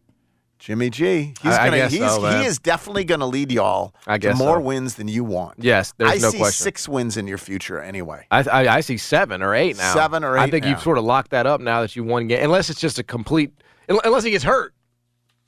[0.60, 1.34] Jimmy G.
[1.42, 1.78] He's I- I gonna.
[1.78, 4.62] guess he's, so, he is definitely going to lead y'all I to guess more so.
[4.62, 5.56] wins than you want.
[5.60, 6.64] Yes, there's I no see question.
[6.64, 8.26] six wins in your future anyway.
[8.32, 9.94] I, I I see seven or eight now.
[9.94, 10.42] Seven or eight.
[10.42, 10.72] I think now.
[10.72, 13.04] you've sort of locked that up now that you won game, unless it's just a
[13.04, 13.52] complete,
[13.88, 14.74] unless he gets hurt,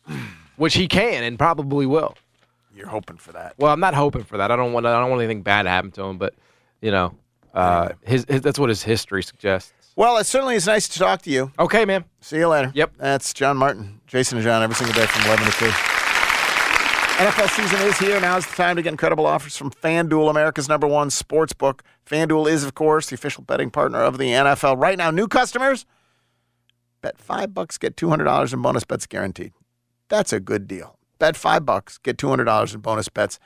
[0.57, 2.15] which he can and probably will.
[2.75, 3.55] You're hoping for that.
[3.57, 4.51] Well, I'm not hoping for that.
[4.51, 4.85] I don't want.
[4.85, 6.33] I don't want anything bad to happen to him, but
[6.81, 7.13] you know,
[7.53, 9.73] uh, his, his that's what his history suggests.
[9.99, 11.51] Well, it certainly is nice to talk to you.
[11.59, 12.05] Okay, man.
[12.21, 12.71] See you later.
[12.73, 12.93] Yep.
[12.99, 15.65] That's John Martin, Jason and John, every single day from 11 to 2.
[17.17, 18.17] NFL season is here.
[18.21, 21.83] Now's the time to get incredible offers from FanDuel, America's number one sports book.
[22.05, 24.81] FanDuel is, of course, the official betting partner of the NFL.
[24.81, 25.85] Right now, new customers
[27.01, 29.51] bet five bucks, get $200 in bonus bets guaranteed.
[30.07, 30.97] That's a good deal.
[31.19, 33.37] Bet five bucks, get $200 in bonus bets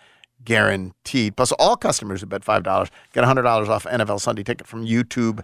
[0.45, 1.35] guaranteed.
[1.35, 5.43] Plus, all customers who bet $5 get $100 off NFL Sunday ticket from YouTube